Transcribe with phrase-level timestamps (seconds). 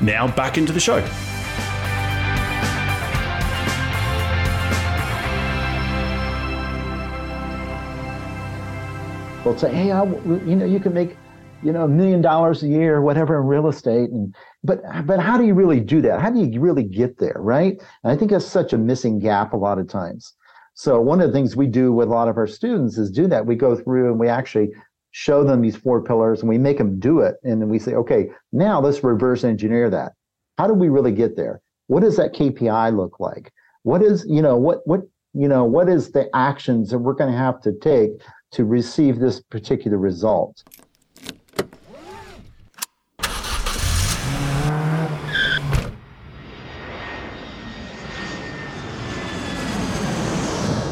[0.00, 1.00] now back into the show.
[9.44, 11.18] Well, say, hey, I, you know, you can make,
[11.62, 15.36] you know, a million dollars a year whatever in real estate, and but but how
[15.36, 16.20] do you really do that?
[16.22, 17.74] How do you really get there, right?
[18.02, 20.32] And I think that's such a missing gap a lot of times.
[20.74, 23.28] So one of the things we do with a lot of our students is do
[23.28, 23.46] that.
[23.46, 24.70] We go through and we actually
[25.16, 27.36] show them these four pillars and we make them do it.
[27.44, 30.12] And then we say, okay, now let's reverse engineer that.
[30.58, 31.60] How do we really get there?
[31.86, 33.52] What does that KPI look like?
[33.84, 37.30] What is, you know, what, what, you know, what is the actions that we're going
[37.30, 38.10] to have to take
[38.52, 40.64] to receive this particular result?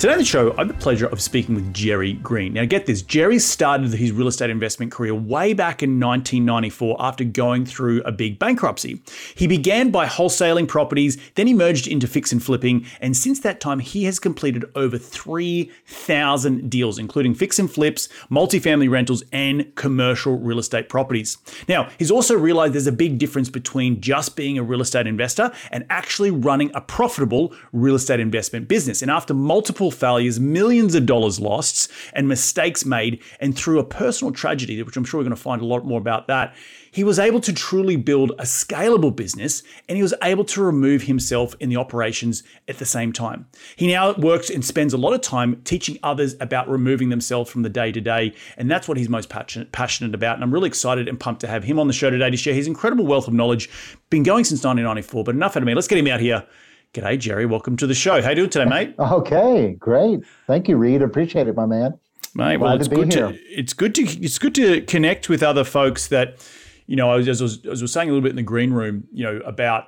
[0.00, 2.54] Today on the show, I have the pleasure of speaking with Jerry Green.
[2.54, 7.22] Now, get this Jerry started his real estate investment career way back in 1994 after
[7.22, 9.02] going through a big bankruptcy.
[9.34, 13.60] He began by wholesaling properties, then he merged into fix and flipping, and since that
[13.60, 20.38] time, he has completed over 3,000 deals, including fix and flips, multifamily rentals, and commercial
[20.38, 21.36] real estate properties.
[21.68, 25.52] Now, he's also realized there's a big difference between just being a real estate investor
[25.70, 29.02] and actually running a profitable real estate investment business.
[29.02, 34.32] And after multiple failures, millions of dollars lost, and mistakes made, and through a personal
[34.32, 36.54] tragedy, which I'm sure we're going to find a lot more about that,
[36.92, 41.02] he was able to truly build a scalable business and he was able to remove
[41.02, 43.46] himself in the operations at the same time.
[43.76, 47.62] He now works and spends a lot of time teaching others about removing themselves from
[47.62, 50.34] the day to day, and that's what he's most passionate, passionate about.
[50.34, 52.54] And I'm really excited and pumped to have him on the show today to share
[52.54, 53.70] his incredible wealth of knowledge.
[54.10, 55.74] Been going since 1994, but enough out of me.
[55.74, 56.44] Let's get him out here
[56.92, 57.46] G'day, Jerry.
[57.46, 58.20] Welcome to the show.
[58.20, 58.96] How you doing today, mate?
[58.98, 60.24] Okay, great.
[60.48, 61.02] Thank you, Reed.
[61.02, 61.96] Appreciate it, my man.
[62.34, 63.28] Mate, Glad well, it's to good here.
[63.28, 66.44] to it's good to it's good to connect with other folks that
[66.88, 67.12] you know.
[67.12, 69.04] As, as, I was, as I was saying a little bit in the green room,
[69.12, 69.84] you know, about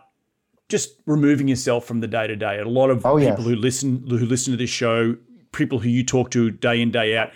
[0.69, 2.61] just removing yourself from the day to day.
[2.61, 3.45] A lot of oh, people yes.
[3.45, 5.17] who listen who listen to this show,
[5.51, 7.31] people who you talk to day in day out,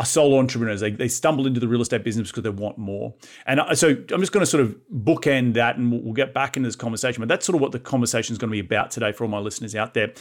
[0.00, 0.80] are solo entrepreneurs.
[0.80, 3.12] They, they stumble into the real estate business because they want more.
[3.44, 6.56] And so I'm just going to sort of bookend that and we'll, we'll get back
[6.56, 7.20] into this conversation.
[7.20, 9.30] But that's sort of what the conversation is going to be about today for all
[9.30, 10.14] my listeners out there.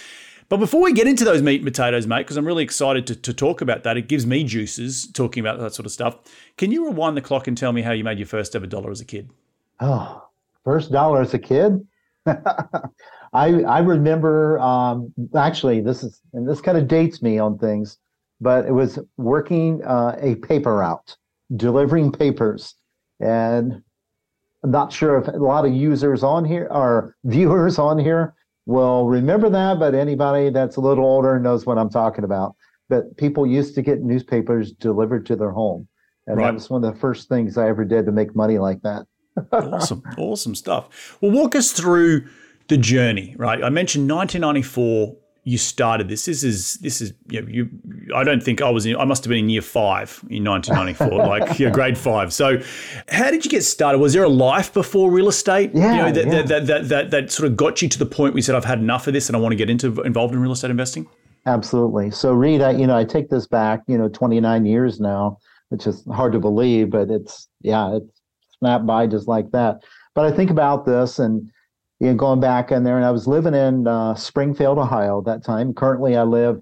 [0.50, 3.16] But before we get into those meat and potatoes, mate, because I'm really excited to,
[3.16, 6.18] to talk about that, it gives me juices talking about that sort of stuff.
[6.58, 8.92] Can you rewind the clock and tell me how you made your first ever dollar
[8.92, 9.30] as a kid?
[9.80, 10.28] Oh,
[10.66, 11.88] first dollar as a kid?
[12.26, 17.98] I I remember um, actually this is and this kind of dates me on things,
[18.42, 21.18] but it was working uh, a paper route,
[21.56, 22.76] delivering papers,
[23.20, 23.82] and
[24.64, 29.08] I'm not sure if a lot of users on here or viewers on here will
[29.08, 32.56] remember that, but anybody that's a little older knows what I'm talking about.
[32.90, 35.88] But people used to get newspapers delivered to their home.
[36.28, 36.46] And right.
[36.46, 39.06] that was one of the first things I ever did to make money like that.
[39.52, 40.04] awesome.
[40.18, 41.18] Awesome stuff.
[41.22, 42.28] Well, walk us through
[42.68, 43.64] the journey, right?
[43.64, 46.26] I mentioned 1994 you started this.
[46.26, 47.70] This is this is you, know, you
[48.16, 48.96] I don't think I was in.
[48.96, 52.34] I must have been in year five in 1994, like yeah, grade five.
[52.34, 52.62] So,
[53.10, 54.00] how did you get started?
[54.00, 55.72] Was there a life before real estate?
[55.74, 56.32] Yeah, you know, that, yeah.
[56.32, 58.56] That, that, that, that, that sort of got you to the point where you said,
[58.56, 60.72] "I've had enough of this, and I want to get into involved in real estate
[60.72, 61.08] investing."
[61.46, 62.12] Absolutely.
[62.12, 65.38] So, Reed, I, you know, I take this back, you know, 29 years now,
[65.70, 68.22] which is hard to believe, but it's yeah, it's
[68.60, 69.78] snapped by just like that.
[70.16, 71.50] But I think about this and
[72.00, 75.26] you know, going back in there, and I was living in uh, Springfield, Ohio at
[75.26, 75.74] that time.
[75.74, 76.62] Currently, I live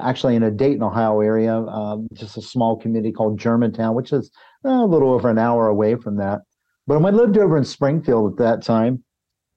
[0.00, 4.30] actually in a Dayton, Ohio area, um, just a small community called Germantown, which is
[4.64, 6.40] uh, a little over an hour away from that.
[6.86, 9.04] But when I lived over in Springfield at that time,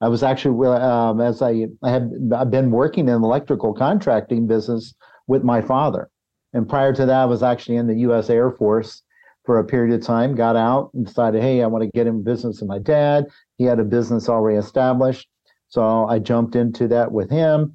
[0.02, 4.94] I was actually um, as I, I had I've been working in electrical contracting business
[5.28, 6.10] with my father,
[6.54, 8.30] and prior to that, I was actually in the U.S.
[8.30, 9.02] Air Force
[9.46, 10.36] for a period of time.
[10.36, 13.26] Got out and decided, hey, I want to get in business with my dad.
[13.58, 15.28] He had a business already established.
[15.68, 17.74] So I jumped into that with him.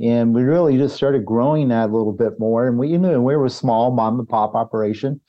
[0.00, 2.68] And we really just started growing that a little bit more.
[2.68, 5.20] And we, you know, we were a small mom and pop operation.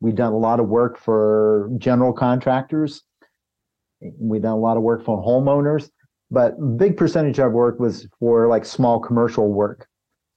[0.00, 3.02] We'd done a lot of work for general contractors.
[4.00, 5.90] We'd done a lot of work for homeowners,
[6.30, 9.88] but big percentage of work was for like small commercial work.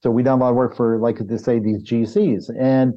[0.02, 2.50] So we done a lot of work for like to say these GCs.
[2.58, 2.94] And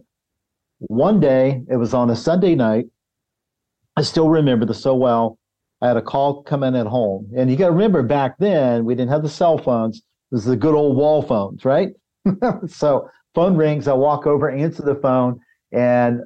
[0.79, 2.85] one day, it was on a Sunday night.
[3.97, 5.37] I still remember this so well.
[5.81, 7.29] I had a call come in at home.
[7.35, 10.01] And you got to remember back then, we didn't have the cell phones.
[10.31, 11.89] This is the good old wall phones, right?
[12.67, 13.87] so phone rings.
[13.87, 15.39] I walk over, answer the phone,
[15.71, 16.21] and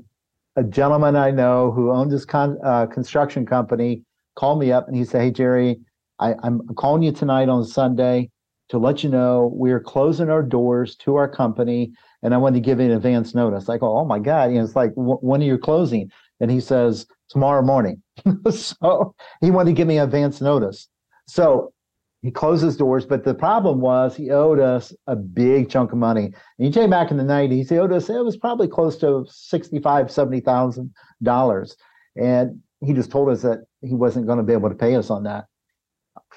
[0.56, 4.04] a gentleman I know who owned this con- uh, construction company
[4.36, 5.80] called me up and he said, Hey, Jerry,
[6.20, 8.30] I, I'm calling you tonight on Sunday
[8.70, 11.92] to let you know we're closing our doors to our company
[12.24, 13.70] and I wanted to give an advance notice.
[13.70, 14.52] I go, Oh my God.
[14.52, 16.12] You know, it's like, when are you closing?
[16.40, 18.02] And he says, Tomorrow morning.
[18.52, 20.88] so he wanted to give me advance notice.
[21.28, 21.74] So
[22.22, 25.98] he closed his doors, but the problem was he owed us a big chunk of
[25.98, 26.26] money.
[26.26, 29.26] And you take back in the 90s, he owed us, it was probably close to
[29.30, 31.76] 65, $70,000.
[32.18, 35.10] And he just told us that he wasn't going to be able to pay us
[35.10, 35.46] on that.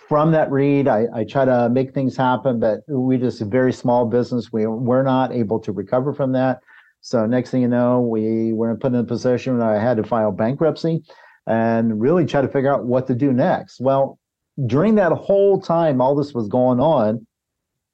[0.08, 3.72] From that Reed, I, I try to make things happen, but we just a very
[3.72, 4.52] small business.
[4.52, 6.60] We we're not able to recover from that.
[7.00, 10.04] So next thing you know, we were put in a position where I had to
[10.04, 11.02] file bankruptcy
[11.46, 13.80] and really try to figure out what to do next.
[13.80, 14.18] Well,
[14.66, 17.26] during that whole time, all this was going on,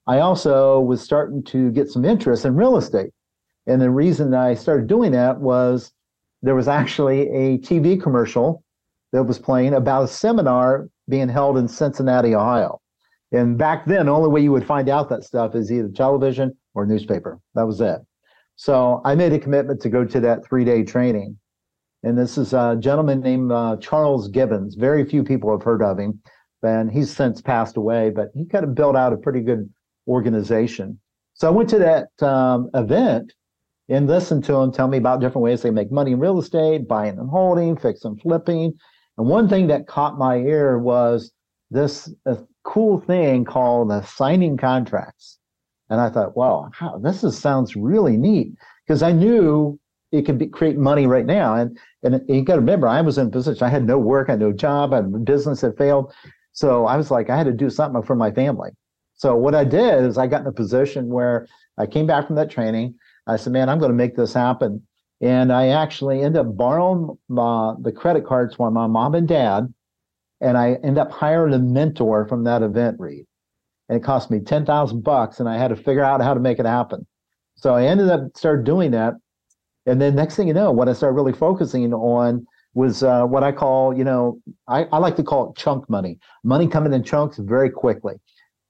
[0.07, 3.11] I also was starting to get some interest in real estate.
[3.67, 5.93] And the reason I started doing that was
[6.43, 8.63] there was actually a TV commercial
[9.13, 12.81] that was playing about a seminar being held in Cincinnati, Ohio.
[13.33, 16.57] And back then, the only way you would find out that stuff is either television
[16.75, 17.39] or newspaper.
[17.55, 18.01] That was it.
[18.57, 21.39] So I made a commitment to go to that three day training.
[22.03, 24.77] And this is a gentleman named uh, Charles Gibbons.
[24.77, 26.21] Very few people have heard of him.
[26.63, 29.69] And he's since passed away, but he kind of built out a pretty good
[30.09, 30.99] organization.
[31.35, 33.33] So I went to that um, event
[33.89, 36.89] and listened to him tell me about different ways they make money in real estate,
[36.89, 38.75] buying and holding, fix and flipping.
[39.19, 41.33] And one thing that caught my ear was
[41.71, 45.39] this uh, cool thing called signing contracts.
[45.91, 48.53] And I thought, wow, how, this is, sounds really neat
[48.87, 49.79] because I knew
[50.13, 51.55] it could be, create money right now.
[51.55, 54.29] And, and you got to remember, I was in a position, I had no work,
[54.29, 56.13] I had no job, had business had failed.
[56.53, 58.71] So I was like, I had to do something for my family.
[59.15, 61.47] So what I did is I got in a position where
[61.77, 62.95] I came back from that training.
[63.27, 64.87] I said, man, I'm going to make this happen.
[65.21, 69.73] And I actually end up borrowing my, the credit cards from my mom and dad.
[70.41, 73.27] And I end up hiring a mentor from that event, Reed.
[73.89, 76.61] and it cost me 10,000 bucks and I had to figure out how to make
[76.61, 77.07] it happen.
[77.57, 79.15] So I ended up started doing that.
[79.87, 83.43] And then next thing you know, what I started really focusing on was uh, what
[83.43, 87.03] I call, you know, I, I like to call it chunk money, money coming in
[87.03, 88.15] chunks very quickly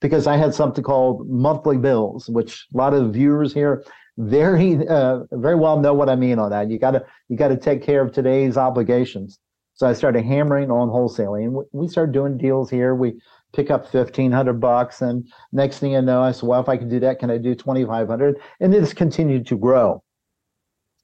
[0.01, 3.85] because I had something called monthly bills, which a lot of viewers here
[4.19, 6.71] very uh, very well know what I mean on that.
[6.71, 9.39] You got to you got to take care of today's obligations.
[9.75, 12.95] So I started hammering on wholesaling, and we started doing deals here.
[12.95, 13.21] We
[13.55, 16.87] pick up 1500 bucks and next thing you know i said well if i can
[16.87, 20.03] do that can i do 2500 and it has continued to grow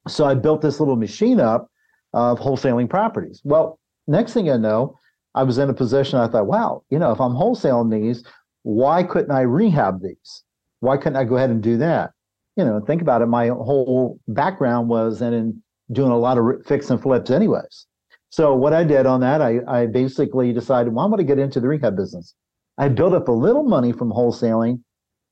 [0.07, 1.71] so i built this little machine up
[2.13, 4.95] of wholesaling properties well next thing i know
[5.35, 8.25] I was in a position I thought, wow, you know, if I'm wholesaling these,
[8.63, 10.45] why couldn't I rehab these?
[10.81, 12.13] Why couldn't I go ahead and do that?
[12.57, 13.27] You know, think about it.
[13.27, 17.87] My whole background was in, in doing a lot of fix and flips, anyways.
[18.31, 21.39] So what I did on that, I, I basically decided, well, I'm going to get
[21.39, 22.35] into the rehab business.
[22.79, 24.81] I built up a little money from wholesaling,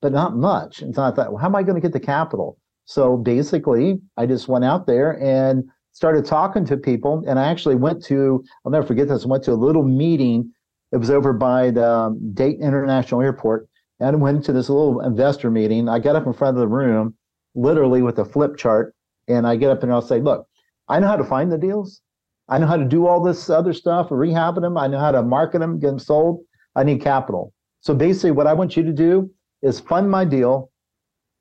[0.00, 0.82] but not much.
[0.82, 2.58] And so I thought, well, how am I going to get the capital?
[2.84, 7.24] So basically, I just went out there and started talking to people.
[7.26, 10.52] And I actually went to, I'll never forget this, I went to a little meeting.
[10.92, 13.68] It was over by the um, Dayton International Airport.
[14.02, 15.88] And went to this little investor meeting.
[15.88, 17.14] I got up in front of the room,
[17.54, 18.94] literally with a flip chart.
[19.28, 20.46] And I get up and I'll say, look,
[20.88, 22.02] I know how to find the deals.
[22.48, 24.76] I know how to do all this other stuff, rehabbing them.
[24.76, 26.40] I know how to market them, get them sold.
[26.74, 27.52] I need capital.
[27.80, 29.30] So basically, what I want you to do
[29.62, 30.70] is fund my deal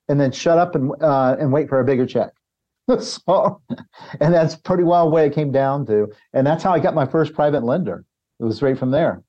[0.07, 2.31] and then shut up and uh, and wait for a bigger check.
[2.99, 3.61] so,
[4.19, 6.07] and that's pretty well way it came down to.
[6.33, 8.03] And that's how I got my first private lender.
[8.39, 9.23] It was right from there.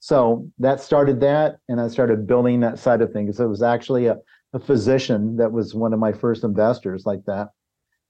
[0.00, 3.40] So that started that, and I started building that side of things.
[3.40, 4.18] It was actually a,
[4.52, 7.48] a physician that was one of my first investors like that.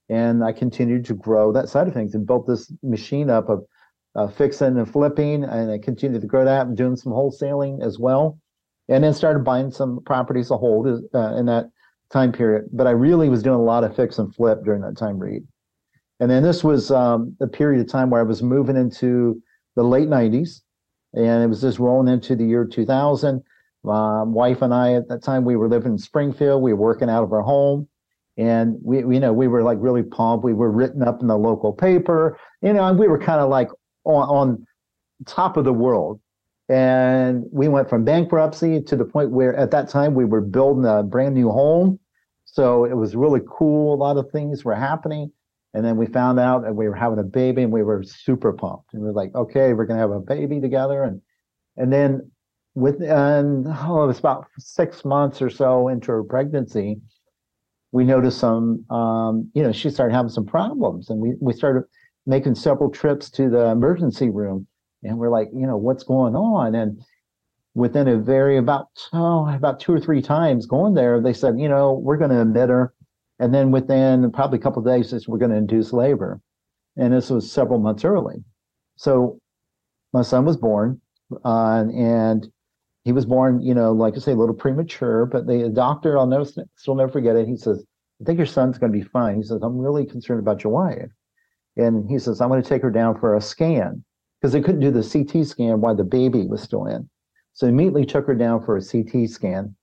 [0.09, 3.65] And I continued to grow that side of things and built this machine up of
[4.15, 5.43] uh, fixing and flipping.
[5.43, 8.39] And I continued to grow that and doing some wholesaling as well.
[8.89, 11.69] And then started buying some properties to hold uh, in that
[12.09, 12.69] time period.
[12.71, 15.43] But I really was doing a lot of fix and flip during that time Reed.
[16.19, 19.41] And then this was um, a period of time where I was moving into
[19.75, 20.61] the late 90s,
[21.17, 23.43] and it was just rolling into the year 2000.
[23.83, 26.61] My wife and I at that time we were living in Springfield.
[26.61, 27.87] We were working out of our home,
[28.37, 30.43] and we, you know we were like really pumped.
[30.43, 33.49] We were written up in the local paper, you know, and we were kind of
[33.49, 33.69] like
[34.03, 34.67] on, on
[35.25, 36.19] top of the world.
[36.69, 40.85] And we went from bankruptcy to the point where at that time we were building
[40.85, 41.99] a brand new home.
[42.43, 43.93] So it was really cool.
[43.93, 45.31] A lot of things were happening.
[45.73, 48.53] And then we found out that we were having a baby and we were super
[48.53, 48.93] pumped.
[48.93, 51.03] And we were like, okay, we're going to have a baby together.
[51.03, 51.21] And,
[51.75, 52.31] and then
[52.73, 56.99] within, oh, it was about six months or so into her pregnancy,
[57.91, 61.09] we noticed some, um, you know, she started having some problems.
[61.09, 61.83] And we, we started
[62.25, 64.67] making several trips to the emergency room
[65.03, 66.75] and we're like, you know, what's going on?
[66.75, 67.01] And
[67.73, 71.69] within a very about oh, about two or three times going there, they said, you
[71.69, 72.93] know, we're going to admit her,
[73.39, 76.39] and then within probably a couple of days, we're going to induce labor,
[76.95, 78.43] and this was several months early.
[78.95, 79.39] So
[80.13, 81.01] my son was born,
[81.45, 82.47] uh, and
[83.03, 85.25] he was born, you know, like I say, a little premature.
[85.25, 87.47] But the doctor, I'll never still never forget it.
[87.47, 87.85] He says,
[88.21, 90.73] "I think your son's going to be fine." He says, "I'm really concerned about your
[90.73, 91.11] wife,"
[91.75, 94.03] and he says, "I'm going to take her down for a scan."
[94.39, 97.09] because they couldn't do the CT scan while the baby was still in.
[97.53, 99.75] So immediately took her down for a CT scan.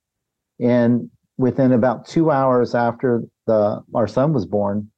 [0.60, 4.90] And within about two hours after the our son was born,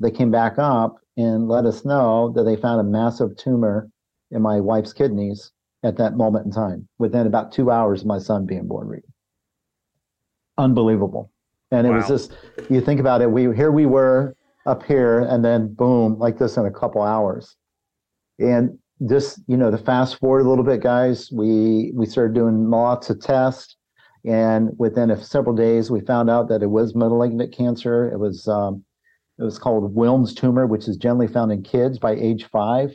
[0.00, 3.88] they came back up and let us know that they found a massive tumor
[4.30, 5.52] in my wife's kidneys
[5.82, 9.00] at that moment in time, within about two hours of my son being born.
[10.58, 11.30] Unbelievable.
[11.70, 11.96] And it wow.
[11.96, 12.32] was just
[12.70, 14.34] you think about it, we here we were
[14.66, 17.56] up here and then boom, like this in a couple hours.
[18.38, 18.78] And
[19.08, 23.10] just you know to fast forward a little bit guys we we started doing lots
[23.10, 23.76] of tests
[24.26, 28.10] and within a, several days we found out that it was malignant cancer.
[28.10, 28.84] It was um,
[29.38, 32.92] it was called wilms tumor which is generally found in kids by age five.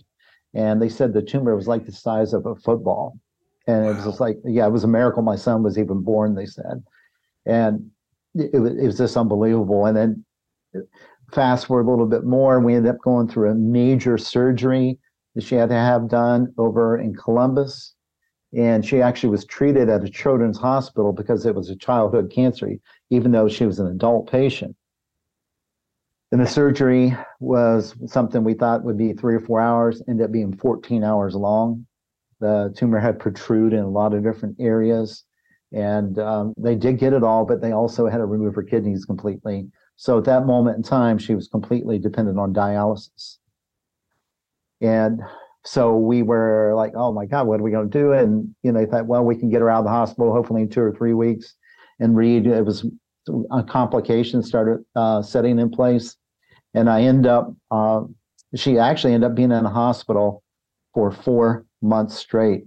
[0.53, 3.17] And they said the tumor was like the size of a football.
[3.65, 3.91] And wow.
[3.91, 6.45] it was just like yeah it was a miracle my son was even born they
[6.45, 6.83] said.
[7.45, 7.89] And
[8.35, 9.85] it, it was just unbelievable.
[9.85, 10.25] And then
[11.31, 14.99] fast forward a little bit more we ended up going through a major surgery
[15.35, 17.95] that she had to have done over in Columbus.
[18.53, 22.69] And she actually was treated at a children's hospital because it was a childhood cancer,
[23.09, 24.75] even though she was an adult patient.
[26.31, 30.31] And the surgery was something we thought would be three or four hours, ended up
[30.31, 31.85] being 14 hours long.
[32.39, 35.25] The tumor had protruded in a lot of different areas.
[35.73, 39.05] And um, they did get it all, but they also had to remove her kidneys
[39.05, 39.69] completely.
[39.95, 43.37] So at that moment in time, she was completely dependent on dialysis.
[44.81, 45.21] And
[45.63, 48.13] so we were like, oh my God, what are we going to do?
[48.13, 50.63] And, you know, they thought, well, we can get her out of the hospital hopefully
[50.63, 51.53] in two or three weeks.
[51.99, 52.85] And Reed, it was
[53.51, 56.15] a complication started uh, setting in place.
[56.73, 58.01] And I end up, uh,
[58.55, 60.43] she actually ended up being in a hospital
[60.93, 62.63] for four months straight.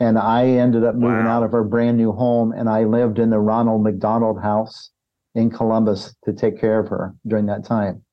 [0.00, 1.38] And I ended up moving wow.
[1.38, 4.90] out of our brand new home and I lived in the Ronald McDonald house
[5.34, 8.04] in Columbus to take care of her during that time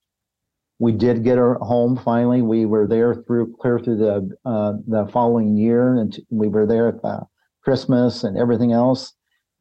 [0.80, 2.42] we did get her home finally.
[2.42, 6.88] We were there through clear through the uh, the following year, and we were there
[6.90, 7.22] at the
[7.64, 9.14] Christmas and everything else.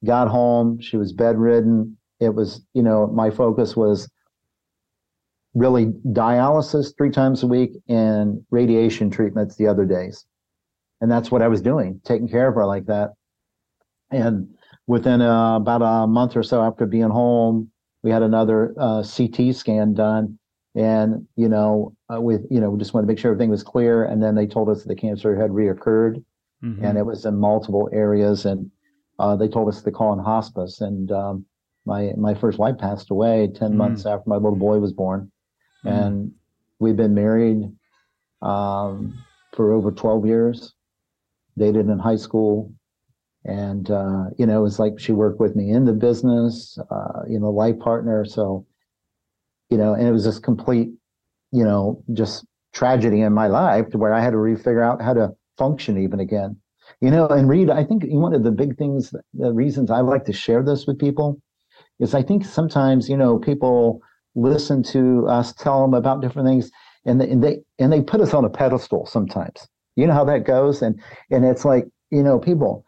[0.05, 0.81] Got home.
[0.81, 1.97] She was bedridden.
[2.21, 4.11] It was, you know, my focus was
[5.55, 10.27] really dialysis three times a week and radiation treatments the other days.
[11.01, 13.11] and that's what I was doing, taking care of her like that.
[14.11, 14.49] And
[14.87, 17.71] within uh, about a month or so after being home,
[18.03, 20.39] we had another uh, CT scan done,
[20.75, 23.63] and you know, uh, with you know, we just wanted to make sure everything was
[23.63, 24.05] clear.
[24.05, 26.23] And then they told us that the cancer had reoccurred,
[26.63, 26.85] mm-hmm.
[26.85, 28.45] and it was in multiple areas.
[28.45, 28.71] And
[29.19, 30.81] uh, they told us to call in hospice.
[30.81, 31.47] And um,
[31.87, 33.79] my my first wife passed away 10 mm-hmm.
[33.79, 35.31] months after my little boy was born,
[35.85, 35.97] mm-hmm.
[35.97, 36.33] and
[36.81, 37.63] we've been married
[38.43, 39.23] um,
[39.55, 40.75] for over 12 years.
[41.57, 42.73] Dated in high school,
[43.45, 47.21] and uh, you know, it was like she worked with me in the business, uh,
[47.29, 48.25] you know, life partner.
[48.25, 48.67] So,
[49.75, 50.89] you know, and it was this complete,
[51.51, 55.15] you know, just tragedy in my life to where I had to refigure out how
[55.15, 56.57] to function even again.
[57.01, 60.27] You know, and Reed, I think one of the big things, the reasons I like
[60.27, 61.41] to share this with people
[61.99, 64.01] is I think sometimes, you know, people
[64.37, 66.71] listen to us tell them about different things
[67.05, 69.67] and they, and they and they put us on a pedestal sometimes.
[69.97, 70.83] You know how that goes?
[70.83, 71.01] And
[71.33, 72.85] and it's like, you know, people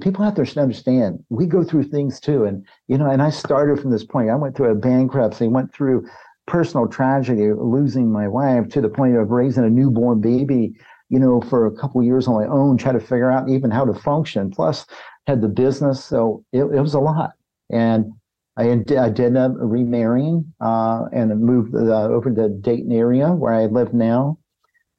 [0.00, 3.78] people have to understand we go through things too and you know and i started
[3.78, 6.04] from this point i went through a bankruptcy went through
[6.50, 10.72] personal tragedy losing my wife to the point of raising a newborn baby
[11.08, 13.84] you know for a couple years on my own try to figure out even how
[13.84, 14.84] to function plus
[15.28, 17.30] had the business so it, it was a lot
[17.70, 18.12] and
[18.56, 23.54] I, I did a remarrying uh, and moved uh, over to the Dayton area where
[23.54, 24.38] I live now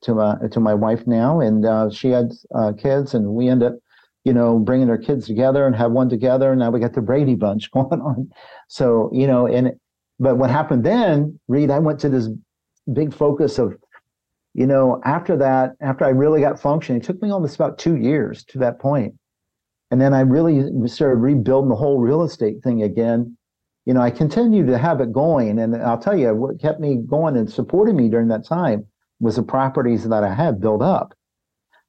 [0.03, 3.73] to my to my wife now, and uh, she had uh, kids, and we ended
[3.73, 3.79] up
[4.23, 6.51] you know, bringing their kids together and have one together.
[6.51, 8.29] And now we got the Brady Bunch going on.
[8.67, 9.73] So, you know, and,
[10.21, 12.29] but what happened then, Reed, I went to this
[12.93, 13.75] big focus of,
[14.53, 17.95] you know, after that, after I really got functioning, it took me almost about two
[17.95, 19.15] years to that point.
[19.89, 23.35] And then I really started rebuilding the whole real estate thing again.
[23.85, 25.57] You know, I continued to have it going.
[25.57, 28.85] And I'll tell you, what kept me going and supporting me during that time
[29.19, 31.15] was the properties that I had built up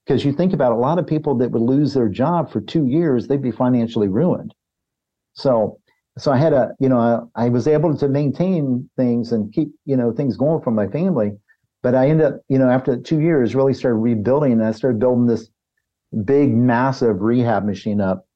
[0.06, 2.86] because you think about a lot of people that would lose their job for two
[2.86, 4.54] years, they'd be financially ruined.
[5.34, 5.78] So,
[6.18, 9.72] so I had a, you know, I, I was able to maintain things and keep,
[9.84, 11.32] you know, things going for my family.
[11.82, 15.00] But I ended up, you know, after two years, really started rebuilding and I started
[15.00, 15.48] building this
[16.24, 18.26] big, massive rehab machine up.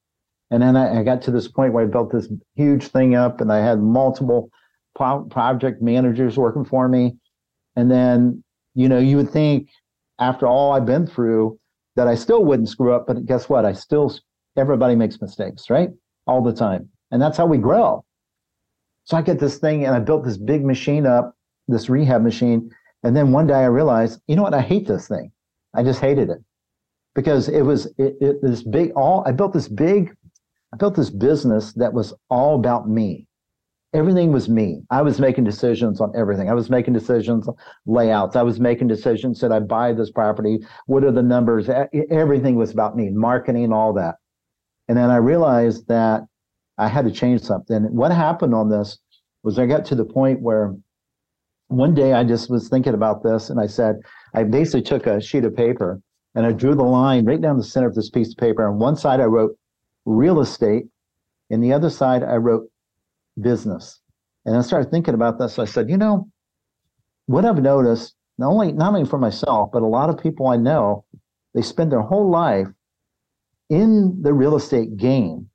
[0.49, 3.41] And then I, I got to this point where I built this huge thing up
[3.41, 4.49] and I had multiple
[4.95, 7.15] pro- project managers working for me.
[7.75, 9.69] And then, you know, you would think
[10.19, 11.59] after all I've been through
[11.95, 13.05] that I still wouldn't screw up.
[13.07, 13.65] But guess what?
[13.65, 14.13] I still,
[14.57, 15.89] everybody makes mistakes, right?
[16.25, 16.89] All the time.
[17.11, 18.03] And that's how we grow.
[19.03, 21.35] So I get this thing and I built this big machine up,
[21.67, 22.69] this rehab machine.
[23.03, 24.53] And then one day I realized, you know what?
[24.53, 25.31] I hate this thing.
[25.73, 26.39] I just hated it
[27.15, 30.15] because it was it, it this big all I built this big
[30.73, 33.27] I built this business that was all about me
[33.93, 34.83] everything was me.
[34.89, 36.49] I was making decisions on everything.
[36.49, 37.49] I was making decisions,
[37.85, 38.35] layouts.
[38.35, 39.39] I was making decisions.
[39.39, 40.59] Should I buy this property?
[40.85, 41.69] What are the numbers?
[42.11, 44.15] Everything was about me, marketing, all that.
[44.87, 46.23] And then I realized that
[46.77, 47.83] I had to change something.
[47.83, 48.99] What happened on this
[49.43, 50.75] was I got to the point where
[51.67, 53.97] one day I just was thinking about this and I said,
[54.33, 56.01] I basically took a sheet of paper
[56.35, 58.67] and I drew the line right down the center of this piece of paper.
[58.67, 59.57] On one side, I wrote
[60.05, 60.85] real estate.
[61.49, 62.69] And the other side, I wrote
[63.41, 64.01] business.
[64.45, 65.59] And I started thinking about this.
[65.59, 66.29] I said, you know,
[67.25, 70.57] what I've noticed, not only not only for myself, but a lot of people I
[70.57, 71.05] know,
[71.53, 72.67] they spend their whole life
[73.69, 75.49] in the real estate game.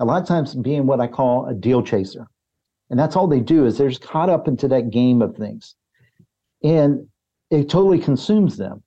[0.00, 2.26] A lot of times being what I call a deal chaser.
[2.88, 5.76] And that's all they do is they're just caught up into that game of things.
[6.64, 7.06] And
[7.50, 8.82] it totally consumes them.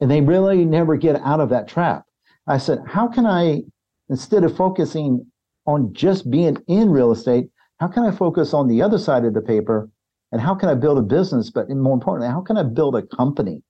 [0.00, 2.04] And they really never get out of that trap.
[2.46, 3.62] I said, how can I,
[4.08, 5.26] instead of focusing
[5.66, 7.48] on just being in real estate,
[7.80, 9.88] how can I focus on the other side of the paper?
[10.32, 11.50] And how can I build a business?
[11.50, 13.62] But more importantly, how can I build a company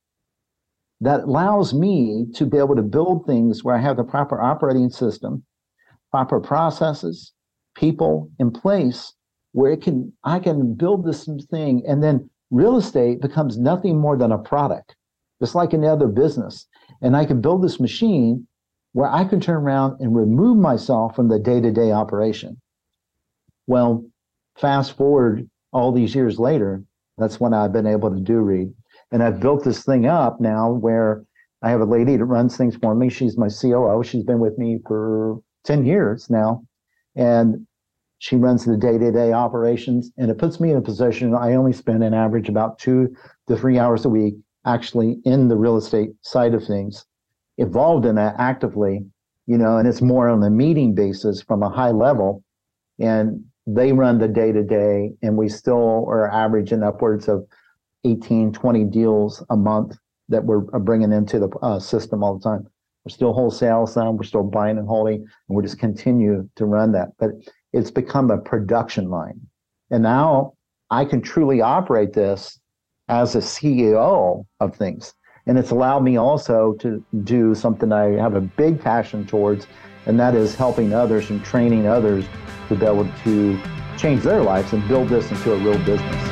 [1.00, 4.88] that allows me to be able to build things where I have the proper operating
[4.88, 5.44] system,
[6.12, 7.32] proper processes,
[7.74, 9.14] people in place
[9.52, 14.16] where it can I can build this thing and then real estate becomes nothing more
[14.16, 14.94] than a product,
[15.40, 16.66] just like any other business.
[17.00, 18.46] And I can build this machine
[18.92, 22.60] where I can turn around and remove myself from the day-to-day operation.
[23.66, 24.04] Well,
[24.56, 26.84] fast forward all these years later,
[27.16, 28.72] that's when I've been able to do Reed.
[29.10, 31.24] And I've built this thing up now where
[31.62, 33.08] I have a lady that runs things for me.
[33.08, 34.02] She's my COO.
[34.04, 36.64] She's been with me for 10 years now.
[37.14, 37.66] And
[38.18, 40.12] she runs the day to day operations.
[40.16, 43.14] And it puts me in a position I only spend an average about two
[43.48, 47.04] to three hours a week actually in the real estate side of things,
[47.58, 49.04] involved in that actively,
[49.46, 52.44] you know, and it's more on a meeting basis from a high level.
[52.98, 57.46] And they run the day to day, and we still are averaging upwards of
[58.04, 59.96] 18, 20 deals a month
[60.28, 62.66] that we're bringing into the uh, system all the time.
[63.04, 64.16] We're still wholesale some.
[64.16, 67.08] We're still buying and holding, and we're just continue to run that.
[67.18, 67.30] But
[67.72, 69.40] it's become a production line,
[69.90, 70.54] and now
[70.90, 72.60] I can truly operate this
[73.08, 75.14] as a CEO of things.
[75.46, 79.66] And it's allowed me also to do something I have a big passion towards,
[80.06, 82.24] and that is helping others and training others
[82.68, 83.60] to be able to
[83.96, 86.31] change their lives and build this into a real business.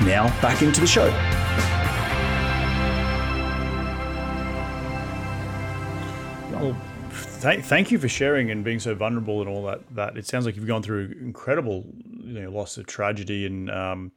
[0.00, 1.08] Now, back into the show.
[6.52, 6.76] Well,
[7.40, 9.80] th- thank you for sharing and being so vulnerable and all that.
[9.94, 11.84] That it sounds like you've gone through incredible,
[12.22, 13.70] you know, loss of tragedy and.
[13.70, 14.12] Um,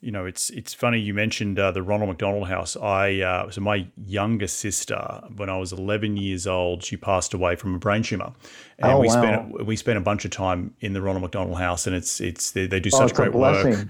[0.00, 2.76] you know, it's it's funny you mentioned uh, the Ronald McDonald House.
[2.76, 4.96] I uh, so my younger sister,
[5.34, 8.32] when I was 11 years old, she passed away from a brain tumor,
[8.78, 9.12] and oh, we wow.
[9.14, 12.52] spent we spent a bunch of time in the Ronald McDonald House, and it's it's
[12.52, 13.88] they, they do such oh, great work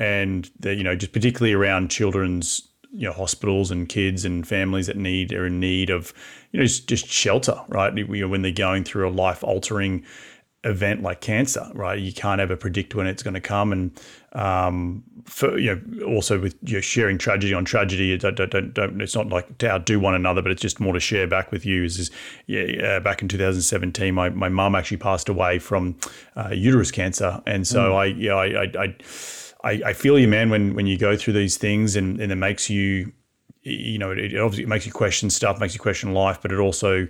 [0.00, 4.88] and the, you know just particularly around children's you know hospitals and kids and families
[4.88, 6.12] that need are in need of
[6.50, 7.96] you know just, just shelter right?
[7.96, 10.04] You know, when they're going through a life altering
[10.64, 11.98] event like cancer right?
[11.98, 13.72] You can't ever predict when it's going to come.
[13.72, 14.00] And
[14.32, 19.00] um, for you know also with you know, sharing tragedy on tragedy don't, don't, don't,
[19.00, 21.66] it's not like to outdo one another but it's just more to share back with
[21.66, 22.10] you is, is
[22.46, 25.96] yeah uh, back in 2017 my, my mum actually passed away from
[26.36, 27.40] uh, uterus cancer.
[27.46, 27.96] And so mm.
[27.96, 28.96] I yeah I, I, I
[29.62, 32.36] I, I, feel you, man, when when you go through these things and, and it
[32.36, 33.12] makes you,
[33.62, 36.58] you know, it, it obviously makes you question stuff, makes you question life, but it
[36.58, 37.06] also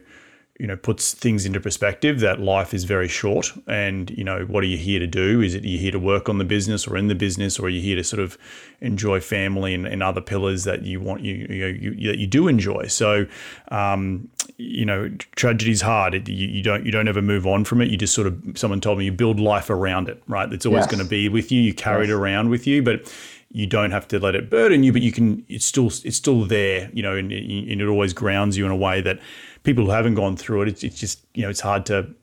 [0.61, 3.51] you know puts things into perspective that life is very short.
[3.67, 5.41] And you know what are you here to do?
[5.41, 7.71] Is it you're here to work on the business or in the business or are
[7.71, 8.37] you here to sort of
[8.83, 12.27] enjoy family and, and other pillars that you want you you, know, you that you
[12.27, 12.89] do enjoy?
[12.89, 13.25] So
[13.69, 16.15] um, you know tragedy is hard.
[16.15, 17.89] It, you, you, don't you don't ever move on from it.
[17.89, 20.53] You just sort of someone told me you build life around it right?
[20.53, 20.91] It's always yes.
[20.91, 21.63] going to be with you.
[21.63, 22.11] You carry yes.
[22.11, 23.11] it around with you but
[23.53, 26.45] you don't have to let it burden you but you can it's still it's still
[26.45, 29.19] there you know and, and it always grounds you in a way that
[29.63, 32.15] people who haven't gone through it, it's, it's just you know it's hard to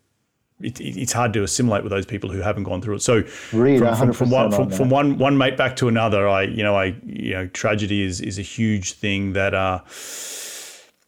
[0.62, 3.02] it, it's hard to assimilate with those people who haven't gone through it.
[3.02, 3.24] So
[3.54, 6.44] Reed, from, from, from, one, from, on from one one mate back to another, I
[6.44, 9.82] you know I you know tragedy is is a huge thing that uh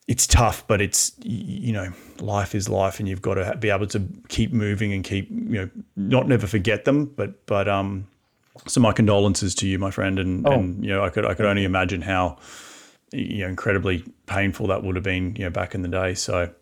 [0.07, 3.87] it's tough, but it's you know life is life, and you've got to be able
[3.87, 8.07] to keep moving and keep you know not never forget them, but but um.
[8.67, 10.51] So my condolences to you, my friend, and, oh.
[10.51, 12.37] and you know I could I could only imagine how
[13.11, 16.13] you know incredibly painful that would have been you know back in the day.
[16.13, 16.53] So.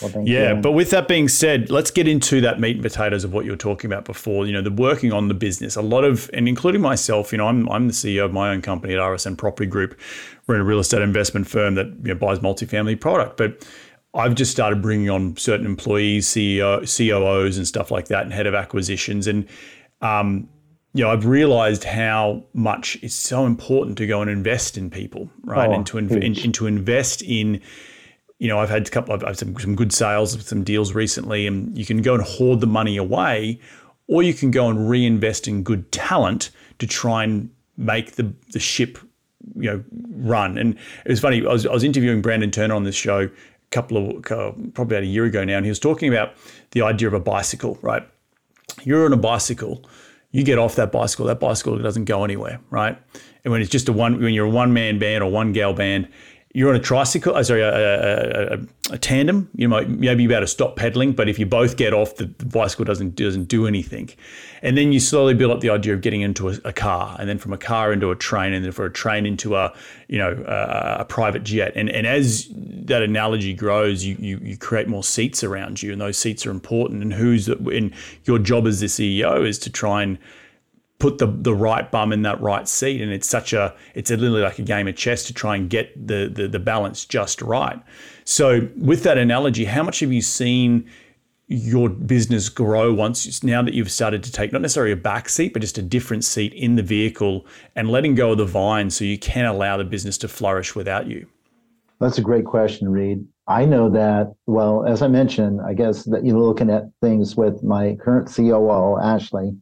[0.00, 0.60] Well, yeah, you.
[0.60, 3.50] but with that being said, let's get into that meat and potatoes of what you
[3.50, 4.46] were talking about before.
[4.46, 5.74] You know, the working on the business.
[5.74, 8.62] A lot of, and including myself, you know, I'm I'm the CEO of my own
[8.62, 9.98] company at RSN Property Group.
[10.46, 13.66] We're in a real estate investment firm that you know, buys multifamily product, but
[14.14, 18.46] I've just started bringing on certain employees, CEO, COOs, and stuff like that, and head
[18.46, 19.46] of acquisitions, and
[20.00, 20.48] um,
[20.96, 25.28] you know, I've realized how much it's so important to go and invest in people,
[25.44, 25.68] right?
[25.68, 27.60] Oh, and to inv- in, and to invest in,
[28.38, 31.46] you know, I've had a couple of I've some, some good sales, some deals recently,
[31.46, 33.60] and you can go and hoard the money away,
[34.06, 38.58] or you can go and reinvest in good talent to try and make the the
[38.58, 38.96] ship,
[39.54, 40.56] you know, run.
[40.56, 41.44] And it was funny.
[41.46, 43.30] I was, I was interviewing Brandon Turner on this show a
[43.70, 46.32] couple of uh, probably about a year ago now, and he was talking about
[46.70, 48.02] the idea of a bicycle, right?
[48.82, 49.84] You're on a bicycle
[50.36, 52.98] you get off that bicycle, that bicycle doesn't go anywhere, right?
[53.42, 55.72] And when it's just a one, when you're a one man band or one gal
[55.72, 56.08] band,
[56.56, 58.58] you're on a tricycle, oh, sorry, a, a,
[58.90, 59.50] a, tandem.
[59.56, 62.46] You might maybe you better stop pedaling, but if you both get off, the, the,
[62.46, 64.08] bicycle doesn't doesn't do anything.
[64.62, 67.28] And then you slowly build up the idea of getting into a, a, car, and
[67.28, 69.70] then from a car into a train, and then from a train into a
[70.08, 71.74] you know a, private jet.
[71.76, 76.00] And and as that analogy grows, you, you you create more seats around you, and
[76.00, 77.02] those seats are important.
[77.02, 77.92] And who's and
[78.24, 80.16] your job as the CEO is to try and
[80.98, 84.40] put the the right bum in that right seat and it's such a it's literally
[84.40, 87.80] like a game of chess to try and get the, the the, balance just right.
[88.24, 90.88] So with that analogy how much have you seen
[91.48, 95.52] your business grow once now that you've started to take not necessarily a back seat
[95.52, 99.04] but just a different seat in the vehicle and letting go of the vine so
[99.04, 101.26] you can allow the business to flourish without you?
[102.00, 103.24] That's a great question Reed.
[103.46, 107.62] I know that well as i mentioned i guess that you're looking at things with
[107.62, 109.56] my current coo ashley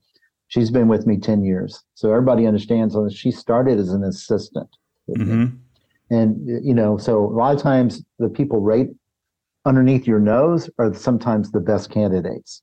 [0.49, 1.83] She's been with me 10 years.
[1.95, 4.69] So everybody understands on she started as an assistant.
[5.11, 5.57] Mm-hmm.
[6.11, 8.89] And, you know, so a lot of times the people right
[9.65, 12.63] underneath your nose are sometimes the best candidates.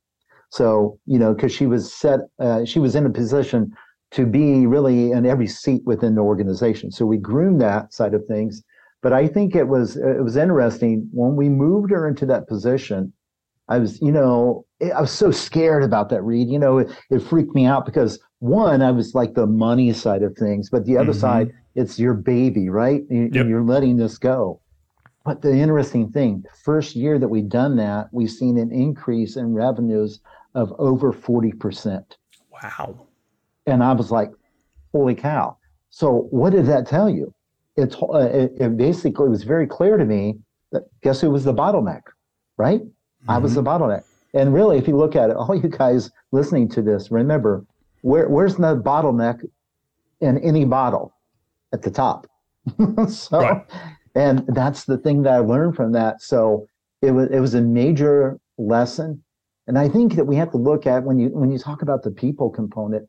[0.49, 3.73] So, you know, because she was set, uh, she was in a position
[4.11, 6.91] to be really in every seat within the organization.
[6.91, 8.61] So we groomed that side of things.
[9.01, 13.13] But I think it was it was interesting when we moved her into that position.
[13.67, 16.49] I was, you know, I was so scared about that Reed.
[16.49, 20.23] You know, it, it freaked me out because one, I was like the money side
[20.23, 21.19] of things, but the other mm-hmm.
[21.19, 23.03] side, it's your baby, right?
[23.09, 23.47] And yep.
[23.47, 24.59] you're letting this go.
[25.23, 29.35] But the interesting thing, the first year that we've done that, we've seen an increase
[29.35, 30.19] in revenues
[30.55, 32.03] of over 40%.
[32.51, 33.07] Wow.
[33.67, 34.31] And I was like,
[34.91, 35.57] holy cow.
[35.91, 37.33] So what did that tell you?
[37.77, 40.39] It's, uh, it, it basically was very clear to me
[40.71, 42.01] that guess who was the bottleneck,
[42.57, 42.81] right?
[42.81, 43.31] Mm-hmm.
[43.31, 43.63] I was mm-hmm.
[43.63, 44.03] the bottleneck.
[44.33, 47.65] And really, if you look at it, all you guys listening to this, remember,
[48.01, 49.45] where, where's the bottleneck
[50.21, 51.13] in any bottle?
[51.73, 52.27] At the top.
[53.07, 53.65] so, right.
[54.13, 56.21] and that's the thing that I learned from that.
[56.21, 56.67] So
[57.01, 59.23] it was it was a major lesson,
[59.67, 62.03] and I think that we have to look at when you when you talk about
[62.03, 63.07] the people component,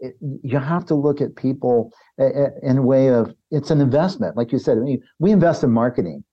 [0.00, 4.36] it, you have to look at people in a way of it's an investment.
[4.36, 6.24] Like you said, I mean, we invest in marketing,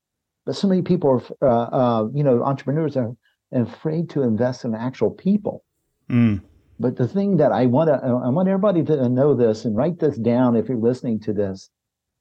[0.45, 3.15] but so many people are, uh, uh, you know, entrepreneurs are
[3.51, 5.63] afraid to invest in actual people.
[6.09, 6.41] Mm.
[6.79, 9.99] But the thing that I want to, I want everybody to know this and write
[9.99, 11.69] this down if you're listening to this,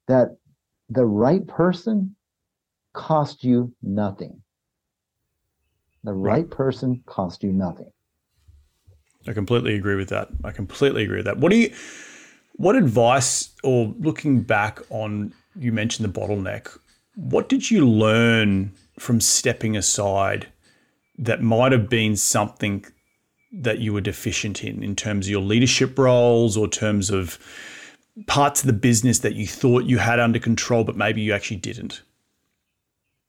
[0.09, 0.37] that
[0.89, 2.17] the right person
[2.95, 4.41] cost you nothing.
[6.05, 7.91] The right, right person cost you nothing.
[9.29, 10.29] I completely agree with that.
[10.45, 11.39] I completely agree with that.
[11.39, 11.75] What do you,
[12.53, 16.79] what advice, or looking back on, you mentioned the bottleneck,
[17.17, 20.47] what did you learn from stepping aside
[21.18, 22.85] that might have been something
[23.52, 27.38] that you were deficient in, in terms of your leadership roles or terms of
[28.26, 31.57] parts of the business that you thought you had under control, but maybe you actually
[31.59, 32.02] didn't?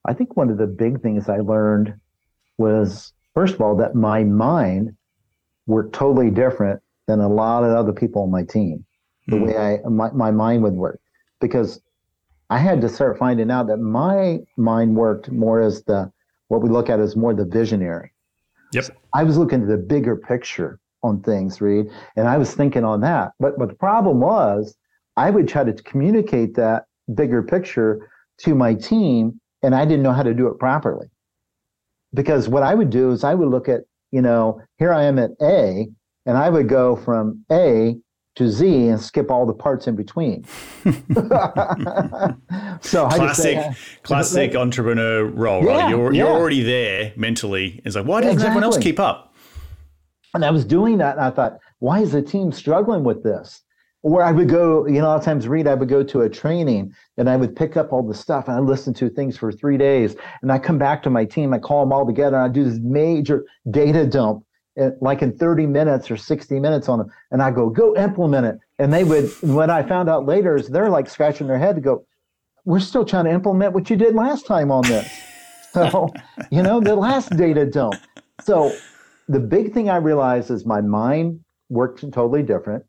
[0.06, 1.94] I think one of the big things I learned
[2.58, 4.96] was, first of all, that my mind
[5.66, 8.86] worked totally different than a lot of other people on my team.
[9.28, 9.46] The mm.
[9.46, 11.00] way I my, my mind would work,
[11.42, 11.82] because
[12.50, 16.12] I had to start finding out that my mind worked more as the
[16.48, 18.14] what we look at is more the visionary.
[18.74, 18.84] Yep.
[18.86, 22.84] So I was looking at the bigger picture on things, Reed, and I was thinking
[22.84, 23.32] on that.
[23.40, 24.76] But but the problem was
[25.16, 30.14] I would try to communicate that bigger picture to my team, and I didn't know
[30.14, 31.08] how to do it properly.
[32.14, 33.82] Because what I would do is I would look at,
[34.12, 35.88] you know, here I am at A,
[36.26, 37.96] and I would go from A
[38.38, 40.46] to Z and skip all the parts in between.
[42.82, 43.74] so classic, say, uh,
[44.04, 45.90] classic like, entrepreneur role, yeah, right?
[45.90, 46.20] You're, yeah.
[46.20, 47.82] you're already there mentally.
[47.84, 48.50] It's like, why doesn't exactly.
[48.50, 49.34] everyone else keep up?
[50.36, 53.64] And I was doing that, and I thought, why is the team struggling with this?
[54.02, 56.22] Where I would go, you know, a lot of times Reed, I would go to
[56.22, 59.36] a training and I would pick up all the stuff and I listen to things
[59.36, 60.16] for three days.
[60.44, 62.64] And I come back to my team, I call them all together, and I do
[62.64, 64.46] this major data dump
[65.02, 67.12] like in 30 minutes or 60 minutes on them.
[67.32, 68.60] And I go, go implement it.
[68.80, 71.82] And they would, what I found out later is they're like scratching their head to
[71.82, 72.06] go,
[72.66, 75.10] we're still trying to implement what you did last time on this.
[75.74, 76.10] so,
[76.52, 77.96] you know, the last data dump.
[78.42, 78.76] So
[79.28, 82.86] the big thing I realized is my mind worked totally different.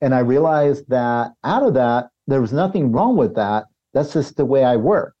[0.00, 3.64] And I realized that out of that, there was nothing wrong with that.
[3.94, 5.14] That's just the way I work.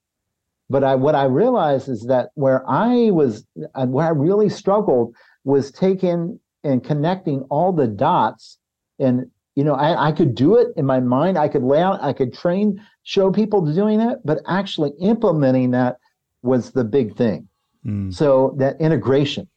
[0.70, 5.14] But I, what I realized is that where I was, uh, where I really struggled
[5.48, 8.58] was taking and connecting all the dots
[8.98, 11.38] and you know I, I could do it in my mind.
[11.38, 15.96] I could lay out i could train show people doing it but actually implementing that
[16.42, 17.48] was the big thing.
[17.86, 18.12] Mm.
[18.12, 19.48] so that integration